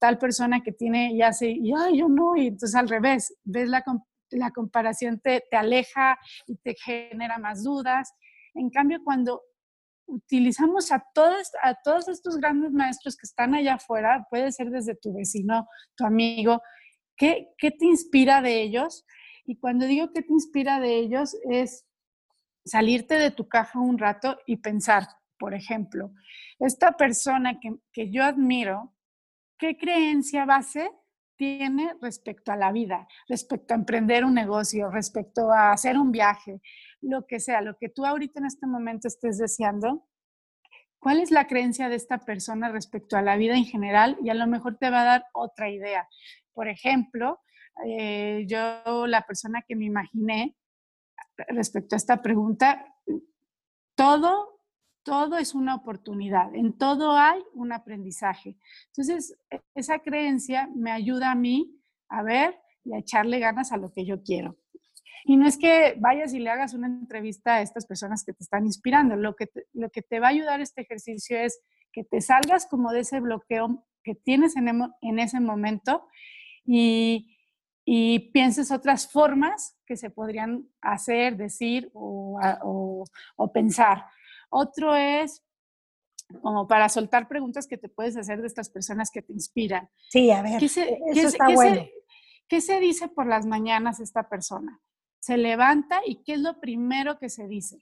tal 0.00 0.18
persona 0.18 0.62
que 0.62 0.72
tiene 0.72 1.12
y 1.12 1.22
hace, 1.22 1.50
y 1.50 1.72
ay, 1.76 1.98
yo 1.98 2.08
no, 2.08 2.36
y 2.36 2.46
entonces 2.46 2.74
al 2.74 2.88
revés, 2.88 3.36
ves 3.44 3.68
la, 3.68 3.84
la 4.30 4.50
comparación, 4.52 5.20
te, 5.20 5.44
te 5.50 5.56
aleja 5.56 6.18
y 6.46 6.56
te 6.56 6.74
genera 6.74 7.38
más 7.38 7.62
dudas. 7.62 8.14
En 8.54 8.70
cambio, 8.70 9.00
cuando 9.04 9.42
utilizamos 10.06 10.90
a 10.90 11.04
todos, 11.12 11.50
a 11.62 11.74
todos 11.74 12.08
estos 12.08 12.38
grandes 12.38 12.72
maestros 12.72 13.16
que 13.16 13.26
están 13.26 13.54
allá 13.54 13.74
afuera, 13.74 14.26
puede 14.30 14.50
ser 14.52 14.70
desde 14.70 14.94
tu 14.94 15.12
vecino, 15.14 15.68
tu 15.94 16.06
amigo, 16.06 16.62
¿qué, 17.16 17.48
qué 17.58 17.70
te 17.70 17.84
inspira 17.84 18.40
de 18.40 18.62
ellos? 18.62 19.04
Y 19.44 19.58
cuando 19.58 19.86
digo 19.86 20.10
qué 20.14 20.22
te 20.22 20.32
inspira 20.32 20.80
de 20.80 20.96
ellos 20.96 21.36
es 21.50 21.87
salirte 22.68 23.14
de 23.14 23.30
tu 23.30 23.48
caja 23.48 23.78
un 23.78 23.98
rato 23.98 24.38
y 24.46 24.58
pensar, 24.58 25.08
por 25.38 25.54
ejemplo, 25.54 26.12
esta 26.58 26.92
persona 26.92 27.58
que, 27.60 27.76
que 27.92 28.10
yo 28.10 28.24
admiro, 28.24 28.94
¿qué 29.58 29.76
creencia 29.76 30.44
base 30.44 30.90
tiene 31.38 31.94
respecto 32.02 32.52
a 32.52 32.56
la 32.56 32.72
vida, 32.72 33.08
respecto 33.28 33.72
a 33.72 33.76
emprender 33.76 34.24
un 34.24 34.34
negocio, 34.34 34.90
respecto 34.90 35.52
a 35.52 35.70
hacer 35.70 35.96
un 35.96 36.10
viaje, 36.10 36.60
lo 37.00 37.26
que 37.26 37.40
sea, 37.40 37.62
lo 37.62 37.78
que 37.78 37.88
tú 37.88 38.04
ahorita 38.04 38.40
en 38.40 38.46
este 38.46 38.66
momento 38.66 39.08
estés 39.08 39.38
deseando, 39.38 40.06
¿cuál 40.98 41.20
es 41.20 41.30
la 41.30 41.46
creencia 41.46 41.88
de 41.88 41.94
esta 41.94 42.18
persona 42.18 42.70
respecto 42.70 43.16
a 43.16 43.22
la 43.22 43.36
vida 43.36 43.54
en 43.54 43.64
general? 43.64 44.18
Y 44.22 44.30
a 44.30 44.34
lo 44.34 44.46
mejor 44.48 44.76
te 44.78 44.90
va 44.90 45.02
a 45.02 45.04
dar 45.04 45.26
otra 45.32 45.70
idea. 45.70 46.08
Por 46.52 46.68
ejemplo, 46.68 47.40
eh, 47.86 48.44
yo 48.48 49.06
la 49.06 49.22
persona 49.22 49.62
que 49.66 49.76
me 49.76 49.84
imaginé 49.84 50.56
respecto 51.48 51.94
a 51.94 51.98
esta 51.98 52.22
pregunta, 52.22 52.94
todo, 53.94 54.60
todo 55.02 55.38
es 55.38 55.54
una 55.54 55.74
oportunidad, 55.74 56.54
en 56.54 56.76
todo 56.76 57.16
hay 57.16 57.40
un 57.54 57.72
aprendizaje. 57.72 58.56
Entonces, 58.88 59.36
e, 59.50 59.60
esa 59.74 60.00
creencia 60.00 60.68
me 60.74 60.90
ayuda 60.90 61.30
a 61.30 61.34
mí 61.34 61.80
a 62.08 62.22
ver 62.22 62.58
y 62.84 62.94
a 62.94 62.98
echarle 62.98 63.38
ganas 63.38 63.72
a 63.72 63.76
lo 63.76 63.92
que 63.92 64.04
yo 64.04 64.22
quiero. 64.22 64.56
Y 65.24 65.36
no 65.36 65.46
es 65.46 65.58
que 65.58 65.94
vayas 65.98 66.32
y 66.32 66.38
le 66.38 66.50
hagas 66.50 66.74
una 66.74 66.86
entrevista 66.86 67.56
a 67.56 67.62
estas 67.62 67.86
personas 67.86 68.24
que 68.24 68.32
te 68.32 68.42
están 68.42 68.64
inspirando. 68.64 69.16
Lo 69.16 69.36
que 69.36 69.46
te, 69.46 69.66
lo 69.72 69.90
que 69.90 70.00
te 70.02 70.20
va 70.20 70.28
a 70.28 70.30
ayudar 70.30 70.60
este 70.60 70.82
ejercicio 70.82 71.38
es 71.38 71.60
que 71.92 72.04
te 72.04 72.20
salgas 72.20 72.66
como 72.66 72.92
de 72.92 73.00
ese 73.00 73.20
bloqueo 73.20 73.84
que 74.02 74.14
tienes 74.14 74.56
en, 74.56 74.68
en 75.02 75.18
ese 75.18 75.40
momento 75.40 76.06
y, 76.64 77.37
y, 77.90 78.30
pienses 78.30 78.70
otras 78.70 79.10
formas 79.10 79.76
que 79.86 79.96
se 79.96 80.10
podrían 80.10 80.68
hacer, 80.80 81.36
decir 81.36 81.90
o, 81.94 82.38
o, 82.62 83.04
o 83.36 83.52
pensar. 83.52 84.04
Otro 84.50 84.94
es 84.94 85.42
como 86.42 86.66
para 86.66 86.88
soltar 86.88 87.28
preguntas 87.28 87.66
que 87.66 87.78
te 87.78 87.88
puedes 87.88 88.16
hacer 88.16 88.40
de 88.40 88.46
estas 88.46 88.68
personas 88.68 89.10
que 89.10 89.22
te 89.22 89.32
inspiran. 89.32 89.88
Sí, 90.10 90.30
a 90.30 90.42
ver, 90.42 90.58
¿Qué 90.60 90.68
se, 90.68 90.82
e-, 90.82 91.00
eso 91.12 91.28
está 91.28 91.48
bueno. 91.48 91.86
¿Qué 92.46 92.60
se 92.60 92.80
dice 92.80 93.08
por 93.08 93.26
las 93.26 93.46
mañanas 93.46 94.00
esta 94.00 94.28
persona? 94.28 94.80
Se 95.20 95.36
levanta 95.36 96.00
y 96.06 96.22
¿qué 96.22 96.34
es 96.34 96.40
lo 96.40 96.60
primero 96.60 97.18
que 97.18 97.28
se 97.28 97.46
dice? 97.46 97.78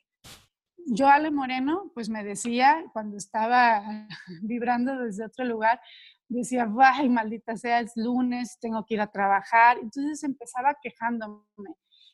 Yo, 0.89 1.09
Ale 1.09 1.33
Moreno, 1.33 1.91
pues 1.95 2.09
me 2.09 2.23
decía 2.23 2.85
cuando 2.93 3.17
estaba 3.17 3.83
vibrando 4.43 4.97
desde 4.99 5.25
otro 5.25 5.45
lugar, 5.45 5.81
decía, 6.29 6.71
ay, 6.81 7.09
maldita 7.09 7.57
sea, 7.57 7.81
es 7.81 7.93
lunes, 7.97 8.59
tengo 8.61 8.85
que 8.87 8.95
ir 8.95 9.01
a 9.01 9.11
trabajar. 9.11 9.79
Entonces 9.79 10.23
empezaba 10.25 10.77
quejándome. 10.83 11.45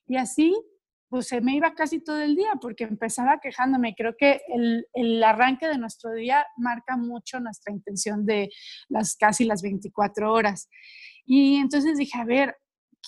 Y 0.06 0.16
así 0.16 0.54
pues 1.12 1.28
se 1.28 1.42
me 1.42 1.54
iba 1.54 1.74
casi 1.74 2.02
todo 2.02 2.22
el 2.22 2.34
día 2.36 2.52
porque 2.58 2.84
empezaba 2.84 3.38
quejándome. 3.38 3.94
Creo 3.94 4.14
que 4.16 4.40
el, 4.48 4.86
el, 4.94 5.22
arranque 5.22 5.68
de 5.68 5.76
nuestro 5.76 6.10
día 6.12 6.46
marca 6.56 6.96
mucho 6.96 7.38
nuestra 7.38 7.70
intención 7.70 8.24
de 8.24 8.48
las 8.88 9.14
casi 9.16 9.44
las 9.44 9.60
24 9.60 10.32
horas. 10.32 10.70
Y 11.26 11.56
entonces 11.56 11.98
dije, 11.98 12.18
a 12.18 12.24
ver, 12.24 12.56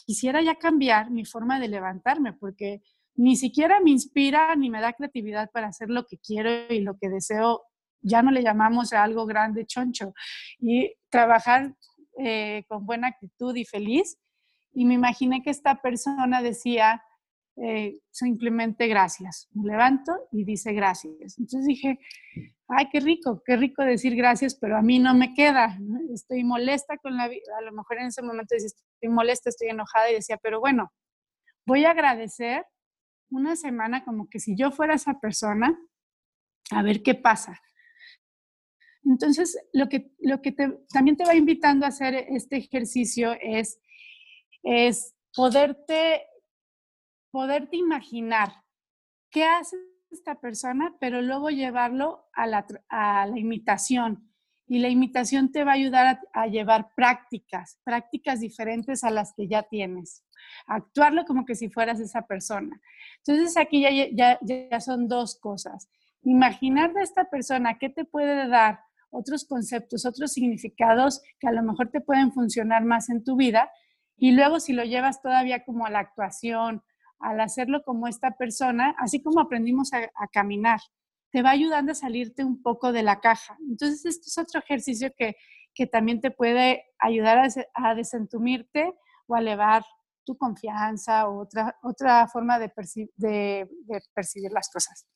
quisiera 0.05 0.43
ya 0.43 0.57
cambiar 0.57 1.11
mi 1.11 1.25
forma 1.25 1.59
de 1.59 1.69
levantarme 1.69 2.35
porque 2.35 2.83
ni 3.17 3.37
siquiera 3.37 3.81
me 3.81 3.93
inspira 3.93 4.55
ni 4.55 4.69
me 4.69 4.83
da 4.83 4.93
creatividad 4.93 5.51
para 5.51 5.69
hacer 5.69 5.89
lo 5.89 6.05
que 6.05 6.19
quiero 6.19 6.51
y 6.69 6.81
lo 6.81 6.99
que 6.99 7.09
deseo. 7.09 7.63
Ya 8.05 8.23
no 8.23 8.31
le 8.31 8.43
llamamos 8.43 8.93
a 8.93 9.03
algo 9.03 9.27
grande 9.27 9.67
choncho. 9.67 10.15
Y 10.61 10.95
trabajar 11.09 11.75
eh, 12.19 12.65
con 12.69 12.87
buena 12.87 13.09
actitud 13.09 13.55
y 13.57 13.65
feliz. 13.65 14.19
Y 14.73 14.85
me 14.85 14.95
imaginé 14.95 15.43
que 15.43 15.51
esta 15.51 15.81
persona 15.81 16.43
decía, 16.43 17.03
eh, 17.57 18.01
simplemente 18.11 18.89
gracias. 18.89 19.49
Me 19.53 19.71
levanto 19.71 20.13
y 20.33 20.45
dice 20.45 20.73
gracias. 20.73 21.39
Entonces 21.39 21.67
dije, 21.67 21.99
ay, 22.69 22.89
qué 22.91 23.01
rico, 23.01 23.43
qué 23.45 23.57
rico 23.57 23.83
decir 23.83 24.17
gracias, 24.17 24.57
pero 24.57 24.77
a 24.77 24.83
mí 24.83 24.99
no 24.99 25.15
me 25.15 25.35
queda. 25.35 25.79
Estoy 26.13 26.43
molesta 26.45 26.99
con 26.99 27.17
la 27.17 27.29
vida. 27.29 27.57
A 27.59 27.63
lo 27.63 27.73
mejor 27.73 27.99
en 27.99 28.07
ese 28.07 28.23
momento 28.23 28.55
decía, 28.55 28.67
estoy 28.67 29.09
molesta, 29.09 29.51
estoy 29.51 29.69
enojada 29.69 30.11
y 30.11 30.15
decía, 30.15 30.37
pero 30.43 30.61
bueno, 30.61 30.93
voy 31.67 31.85
a 31.85 31.91
agradecer 31.91 32.67
una 33.31 33.57
semana 33.57 34.05
como 34.05 34.29
que 34.29 34.41
si 34.41 34.57
yo 34.57 34.71
fuera 34.71 34.95
esa 34.95 35.21
persona, 35.21 35.79
a 36.71 36.83
ver 36.83 37.03
qué 37.03 37.15
pasa. 37.15 37.61
Entonces, 39.05 39.59
lo 39.73 39.89
que, 39.89 40.13
lo 40.21 40.41
que 40.41 40.53
también 40.93 41.17
te 41.17 41.25
va 41.25 41.35
invitando 41.35 41.85
a 41.85 41.91
hacer 41.91 42.15
este 42.15 42.57
ejercicio 42.57 43.37
es, 43.41 43.79
es 44.63 45.15
poderte 45.35 46.23
poderte 47.35 47.77
imaginar 47.77 48.63
qué 49.29 49.43
hace 49.43 49.77
esta 50.13 50.37
persona, 50.37 50.95
pero 51.01 51.21
luego 51.21 51.51
llevarlo 51.51 52.29
a 52.33 52.47
la, 52.47 52.65
imitación. 53.37 54.31
Y 54.69 54.79
la 54.79 54.89
imitación 54.89 55.51
te 55.51 55.65
va 55.65 55.73
a 55.73 55.75
ayudar 55.75 56.21
a, 56.33 56.47
llevar 56.47 56.95
prácticas, 56.95 57.81
prácticas 57.83 58.39
diferentes 58.39 59.03
a 59.03 59.11
las 59.11 59.35
que 59.35 59.49
ya 59.49 59.65
tienes. 59.65 60.25
Actuarlo 60.69 61.25
como 61.25 61.45
que 61.45 61.57
si 61.57 61.69
fueras 61.69 61.99
esa 61.99 62.23
persona. 62.23 62.81
Entonces 63.27 63.57
aquí 63.57 63.83
ya, 64.15 64.39
ya 64.41 64.81
son 64.81 65.09
dos 65.09 65.37
cosas. 65.41 65.89
Imaginar 66.23 66.95
de 66.95 67.03
esta 67.03 67.29
persona 67.29 67.79
qué 67.81 67.89
te 67.89 68.05
puede 68.05 68.47
dar 68.47 68.79
otros 69.15 69.47
conceptos, 69.47 70.05
otros 70.05 70.33
significados 70.33 71.23
que 71.39 71.49
a 71.49 71.53
lo 71.53 71.63
mejor 71.63 71.91
te 71.91 72.01
pueden 72.01 72.33
funcionar 72.33 72.85
más 72.85 73.09
en 73.09 73.25
tu 73.25 73.37
vida. 73.37 73.71
Y 74.17 74.33
luego 74.33 74.61
si 74.61 74.73
lo 74.73 74.85
llevas 74.85 75.23
todavía 75.23 75.65
como 75.65 75.87
a 75.87 75.91
la 75.91 76.01
actuación, 76.01 76.83
al 77.21 77.41
hacerlo 77.41 77.83
como 77.85 78.07
esta 78.07 78.33
persona, 78.33 78.95
así 78.99 79.23
como 79.23 79.41
aprendimos 79.41 79.93
a, 79.93 80.29
caminar, 80.29 80.81
te 81.31 81.43
va 81.43 81.51
ayudando 81.51 81.93
a 81.93 81.95
salirte 81.95 82.45
un 82.45 82.61
poco 82.61 82.93
de 82.93 83.03
la 83.03 83.21
caja. 83.21 83.57
Entonces, 83.69 84.05
esto 84.05 84.27
es 84.27 84.39
otro 84.39 84.61
ejercicio 84.61 85.11
que, 85.17 85.37
también 85.91 86.21
te 86.21 86.31
puede 86.31 86.85
ayudar 86.99 87.49
a, 87.75 87.95
desentumirte 87.95 88.95
o 89.27 89.35
a 89.35 89.41
elevar 89.41 89.85
tu 90.25 90.37
confianza 90.37 91.29
o 91.29 91.43
otra, 91.43 91.77
otra 91.83 92.29
forma 92.29 92.59
de 92.59 92.69
percibir 92.69 94.53
las 94.53 94.71
cosas. 94.71 95.07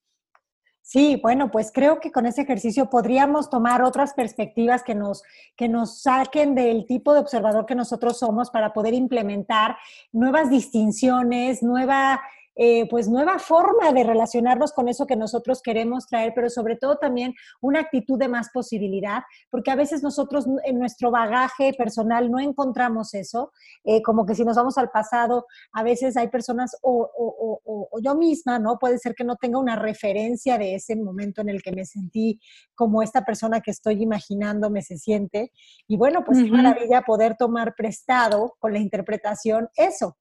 Sí, 0.91 1.21
bueno, 1.23 1.51
pues 1.51 1.71
creo 1.71 2.01
que 2.01 2.11
con 2.11 2.25
ese 2.25 2.41
ejercicio 2.41 2.89
podríamos 2.89 3.51
tomar 3.51 3.83
otras 3.83 4.15
perspectivas 4.15 4.83
que 4.83 4.95
nos, 4.95 5.23
que 5.55 5.69
nos 5.69 6.01
saquen 6.01 6.55
del 6.55 6.87
tipo 6.87 7.13
de 7.13 7.21
observador 7.21 7.67
que 7.67 7.75
nosotros 7.75 8.19
somos 8.19 8.49
para 8.49 8.73
poder 8.73 8.95
implementar 8.95 9.77
nuevas 10.13 10.49
distinciones, 10.49 11.63
nueva 11.63 12.23
eh, 12.61 12.89
pues 12.91 13.09
nueva 13.09 13.39
forma 13.39 13.93
de 13.93 14.03
relacionarnos 14.03 14.73
con 14.73 14.89
eso 14.89 15.07
que 15.07 15.15
nosotros 15.15 15.63
queremos 15.63 16.09
traer, 16.09 16.33
pero 16.35 16.51
sobre 16.51 16.75
todo 16.75 16.97
también 16.97 17.33
una 17.61 17.79
actitud 17.79 18.19
de 18.19 18.27
más 18.27 18.51
posibilidad, 18.53 19.23
porque 19.49 19.71
a 19.71 19.77
veces 19.77 20.03
nosotros 20.03 20.45
en 20.65 20.81
nuestro 20.81 21.13
bagaje 21.13 21.73
personal 21.79 22.33
no 22.33 22.41
encontramos 22.41 23.15
eso, 23.15 23.53
eh, 23.85 24.03
como 24.03 24.27
que 24.27 24.35
si 24.35 24.45
nos 24.45 24.57
vamos 24.57 24.77
al 24.77 24.91
pasado, 24.91 25.47
a 25.73 25.85
veces 25.85 26.17
hay 26.17 26.29
personas 26.29 26.77
o, 26.83 27.09
o, 27.17 28.01
yo 28.03 28.17
misma, 28.17 28.59
¿no? 28.59 28.77
Puede 28.79 28.99
ser 28.99 29.15
que 29.15 29.25
no 29.25 29.37
tenga 29.37 29.59
una 29.59 29.77
referencia 29.77 30.59
de 30.59 30.75
ese 30.75 30.97
momento 30.97 31.41
en 31.43 31.51
el 31.51 31.63
que 31.63 31.73
me 31.73 31.85
sentí 31.85 32.41
como 32.75 33.03
esta 33.03 33.25
persona 33.25 33.61
que 33.61 33.71
estoy 33.71 34.03
imaginando 34.03 34.69
me 34.69 34.83
se 34.83 34.99
siente. 34.99 35.53
Y 35.87 35.97
bueno, 35.97 36.25
pues 36.25 36.39
es 36.39 36.51
maravilla 36.51 37.03
poder 37.03 37.37
tomar 37.37 37.75
prestado 37.77 38.57
con 38.59 38.73
la 38.73 38.81
interpretación 38.81 39.69
eso. 39.77 40.17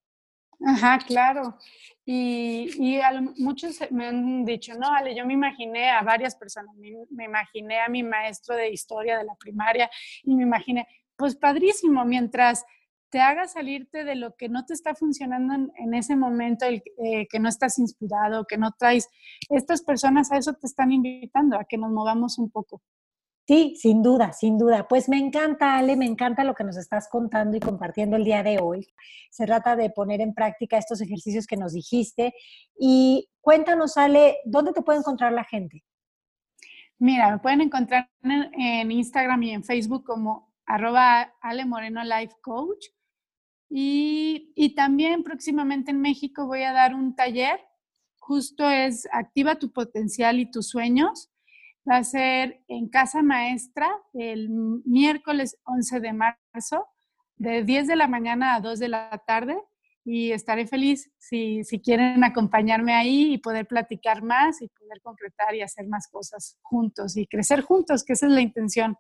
Ajá, 0.66 0.98
claro. 1.06 1.58
Y, 2.06 2.70
y 2.80 3.00
muchos 3.38 3.80
me 3.92 4.08
han 4.08 4.46
dicho, 4.46 4.74
no, 4.76 4.88
Ale, 4.88 5.16
yo 5.16 5.26
me 5.26 5.34
imaginé 5.34 5.90
a 5.90 6.02
varias 6.02 6.36
personas, 6.36 6.74
me, 6.76 7.26
imaginé 7.26 7.82
a 7.82 7.90
mi 7.90 8.02
maestro 8.02 8.56
de 8.56 8.72
historia 8.72 9.18
de 9.18 9.26
la 9.26 9.36
primaria 9.36 9.90
y 10.24 10.34
me 10.36 10.44
imaginé, 10.44 10.88
pues 11.16 11.36
padrísimo, 11.36 12.06
mientras 12.06 12.66
te 13.10 13.20
haga 13.20 13.48
salirte 13.48 14.04
de 14.04 14.16
lo 14.16 14.36
que 14.36 14.50
no 14.50 14.66
te 14.66 14.74
está 14.74 14.96
funcionando 14.96 15.54
en, 15.76 15.94
ese 15.94 16.16
momento, 16.16 16.66
el, 16.66 16.84
eh, 16.98 17.28
que 17.30 17.40
no 17.40 17.50
estás 17.50 17.78
inspirado, 17.80 18.46
que 18.46 18.58
no 18.58 18.72
traes, 18.72 19.10
estas 19.50 19.82
personas 19.82 20.32
a 20.32 20.38
eso 20.38 20.54
te 20.54 20.68
están 20.68 20.92
invitando, 20.92 21.58
a 21.58 21.66
que 21.66 21.78
nos 21.78 21.92
movamos 21.92 22.38
un 22.38 22.50
poco. 22.50 22.82
Sí, 23.48 23.76
sin 23.78 24.04
duda, 24.04 24.34
sin 24.34 24.58
duda. 24.58 24.90
Pues 24.90 25.08
me 25.08 25.18
encanta, 25.18 25.78
Ale, 25.78 25.96
me 25.96 26.06
encanta 26.06 26.44
lo 26.44 26.54
que 26.54 26.66
nos 26.66 26.76
estás 26.76 27.08
contando 27.08 27.56
y 27.56 27.62
compartiendo 27.62 28.18
el 28.18 28.26
día 28.26 28.44
de 28.44 28.60
hoy. 28.60 28.86
Se 29.32 29.46
trata 29.46 29.78
de 29.78 29.90
poner 29.90 30.20
en 30.20 30.34
práctica 30.34 30.78
estos 30.78 31.00
ejercicios 31.00 31.48
que 31.48 31.56
nos 31.56 31.72
dijiste. 31.72 32.34
Y 32.78 33.30
cuéntanos, 33.40 33.96
Ale, 33.96 34.40
¿dónde 34.44 34.74
te 34.74 34.82
puede 34.82 35.00
encontrar 35.00 35.32
la 35.32 35.46
gente? 35.46 35.86
Mira, 37.00 37.32
me 37.32 37.40
pueden 37.40 37.62
encontrar 37.62 38.10
en, 38.22 38.92
Instagram 38.92 39.42
y 39.44 39.52
en 39.52 39.64
Facebook 39.64 40.04
como 40.04 40.54
arroba 40.66 41.34
Ale 41.40 41.64
Moreno 41.64 42.04
Life 42.04 42.36
Coach. 42.42 42.88
Y, 43.70 44.52
y 44.58 44.76
también 44.76 45.24
próximamente 45.24 45.92
en 45.92 46.02
México 46.02 46.48
voy 46.48 46.64
a 46.64 46.74
dar 46.74 46.94
un 46.94 47.16
taller, 47.16 47.62
justo 48.20 48.70
es 48.70 49.08
Activa 49.14 49.56
tu 49.56 49.72
potencial 49.72 50.38
y 50.38 50.52
tus 50.52 50.68
sueños 50.68 51.32
Va 51.90 51.98
a 51.98 52.04
ser 52.04 52.64
en 52.68 52.90
Casa 52.90 53.22
Maestra 53.22 53.90
el 54.14 54.50
miércoles 54.50 55.58
11 55.64 56.02
de 56.02 56.14
marzo, 56.14 56.88
de 57.38 57.64
10 57.64 57.88
de 57.88 57.96
la 57.96 58.08
mañana 58.08 58.56
a 58.56 58.60
2 58.60 58.80
de 58.80 58.88
la 58.90 59.24
tarde. 59.26 59.58
Y 60.04 60.32
estaré 60.32 60.68
feliz 60.68 61.12
si, 61.18 61.64
si 61.64 61.82
quieren 61.82 62.24
acompañarme 62.24 62.94
ahí 62.94 63.34
y 63.34 63.38
poder 63.38 63.68
platicar 63.68 64.22
más 64.24 64.62
y 64.62 64.70
poder 64.70 65.02
concretar 65.02 65.54
y 65.54 65.62
hacer 65.62 65.88
más 65.88 66.08
cosas 66.08 66.58
juntos 66.62 67.18
y 67.18 67.28
crecer 67.28 67.62
juntos, 67.62 68.04
que 68.04 68.14
esa 68.14 68.28
es 68.28 68.32
la 68.32 68.42
intención. 68.42 68.98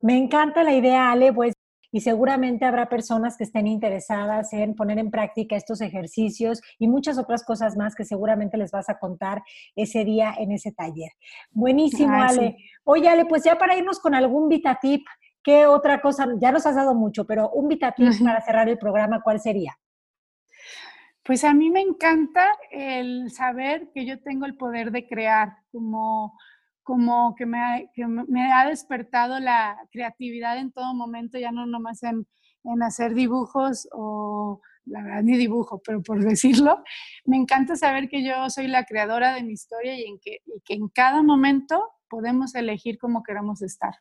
Me 0.00 0.16
encanta 0.16 0.64
la 0.64 0.74
idea, 0.74 1.12
Ale. 1.12 1.32
Pues 1.32 1.54
y 1.92 2.00
seguramente 2.00 2.64
habrá 2.64 2.88
personas 2.88 3.36
que 3.36 3.44
estén 3.44 3.66
interesadas 3.66 4.52
en 4.54 4.74
poner 4.74 4.98
en 4.98 5.10
práctica 5.10 5.54
estos 5.54 5.82
ejercicios 5.82 6.62
y 6.78 6.88
muchas 6.88 7.18
otras 7.18 7.44
cosas 7.44 7.76
más 7.76 7.94
que 7.94 8.04
seguramente 8.04 8.56
les 8.56 8.72
vas 8.72 8.88
a 8.88 8.98
contar 8.98 9.42
ese 9.76 10.04
día 10.04 10.34
en 10.38 10.52
ese 10.52 10.72
taller. 10.72 11.12
Buenísimo, 11.50 12.14
Ale. 12.14 12.56
Oye, 12.84 13.08
Ale, 13.08 13.26
pues 13.26 13.44
ya 13.44 13.58
para 13.58 13.76
irnos 13.76 14.00
con 14.00 14.14
algún 14.14 14.48
VitaTip, 14.48 15.06
¿qué 15.42 15.66
otra 15.66 16.00
cosa? 16.00 16.26
Ya 16.40 16.50
nos 16.50 16.66
has 16.66 16.74
dado 16.74 16.94
mucho, 16.94 17.26
pero 17.26 17.50
un 17.50 17.68
VitaTip 17.68 18.24
para 18.24 18.40
cerrar 18.40 18.68
el 18.70 18.78
programa, 18.78 19.20
¿cuál 19.22 19.38
sería? 19.38 19.78
Pues 21.22 21.44
a 21.44 21.52
mí 21.54 21.70
me 21.70 21.80
encanta 21.80 22.48
el 22.70 23.30
saber 23.30 23.90
que 23.94 24.06
yo 24.06 24.20
tengo 24.22 24.46
el 24.46 24.56
poder 24.56 24.90
de 24.90 25.06
crear, 25.06 25.56
como 25.70 26.36
como 26.82 27.34
que 27.34 27.46
me, 27.46 27.58
ha, 27.58 27.80
me 28.28 28.52
ha 28.52 28.66
despertado 28.66 29.38
la 29.40 29.76
creatividad 29.90 30.58
en 30.58 30.72
todo 30.72 30.94
momento, 30.94 31.38
ya 31.38 31.52
no 31.52 31.66
nomás 31.66 32.02
en, 32.02 32.26
en 32.64 32.82
hacer 32.82 33.14
dibujos 33.14 33.88
o 33.92 34.60
la 34.84 35.02
verdad 35.02 35.22
ni 35.22 35.36
dibujo, 35.36 35.80
pero 35.84 36.02
por 36.02 36.22
decirlo, 36.24 36.82
me 37.24 37.36
encanta 37.36 37.76
saber 37.76 38.08
que 38.08 38.24
yo 38.24 38.48
soy 38.50 38.68
la 38.68 38.84
creadora 38.84 39.34
de 39.34 39.42
mi 39.42 39.52
historia 39.52 39.94
y, 39.98 40.04
en 40.04 40.18
que, 40.18 40.38
y 40.44 40.60
que 40.64 40.74
en 40.74 40.88
cada 40.88 41.22
momento 41.22 41.90
podemos 42.08 42.54
elegir 42.54 42.98
cómo 42.98 43.22
queramos 43.22 43.62
estar. 43.62 43.94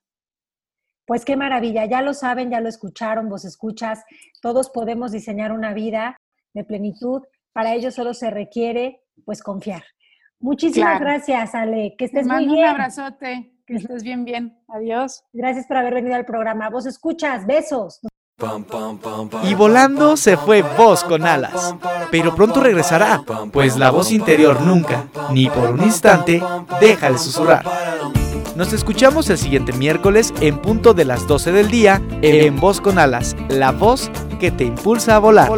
Pues 1.06 1.26
qué 1.26 1.36
maravilla, 1.36 1.86
ya 1.86 2.02
lo 2.02 2.14
saben, 2.14 2.52
ya 2.52 2.62
lo 2.62 2.70
escucharon, 2.70 3.30
vos 3.30 3.44
escuchas, 3.46 4.04
todos 4.42 4.70
podemos 4.70 5.12
diseñar 5.12 5.52
una 5.52 5.74
vida 5.74 6.18
de 6.54 6.64
plenitud, 6.64 7.24
para 7.54 7.74
ello 7.74 7.92
solo 7.92 8.14
se 8.14 8.30
requiere 8.30 9.02
pues 9.26 9.42
confiar. 9.42 9.84
Muchísimas 10.42 11.00
gracias, 11.00 11.56
Ale, 11.56 11.96
que 11.98 12.06
estés 12.06 12.28
muy 12.28 12.46
bien. 12.46 12.60
Un 12.60 12.66
abrazote, 12.66 13.54
que 13.66 13.76
estés 13.76 14.04
bien, 14.04 14.26
bien. 14.26 14.58
Adiós. 14.68 15.24
Gracias 15.34 15.68
por 15.68 15.78
haber 15.78 15.94
venido 15.94 16.16
al 16.16 16.26
programa. 16.26 16.70
Vos 16.70 16.86
escuchas, 16.86 17.46
besos. 17.46 18.02
Y 19.44 19.54
volando 19.54 20.18
se 20.18 20.36
fue 20.36 20.64
voz 20.64 21.04
con 21.04 21.28
alas, 21.28 21.76
pero 22.10 22.34
pronto 22.34 22.60
regresará, 22.60 23.22
pues 23.52 23.78
la 23.78 23.92
voz 23.92 24.12
interior 24.12 24.62
nunca, 24.62 25.06
ni 25.32 25.48
por 25.48 25.70
un 25.70 25.84
instante, 25.84 26.42
deja 26.80 27.12
de 27.12 27.20
susurrar. 27.20 27.64
Nos 28.56 28.74
escuchamos 28.74 29.30
el 29.30 29.38
siguiente 29.38 29.74
miércoles 29.74 30.34
en 30.42 30.58
punto 30.60 30.94
de 30.94 31.06
las 31.06 31.28
12 31.28 31.52
del 31.52 31.70
día 31.70 32.02
en 32.22 32.60
Voz 32.60 32.82
con 32.82 32.98
Alas, 32.98 33.36
la 33.50 33.72
voz 33.72 34.12
que 34.40 34.50
te 34.50 34.64
impulsa 34.64 35.18
a 35.18 35.20
volar. 35.20 35.50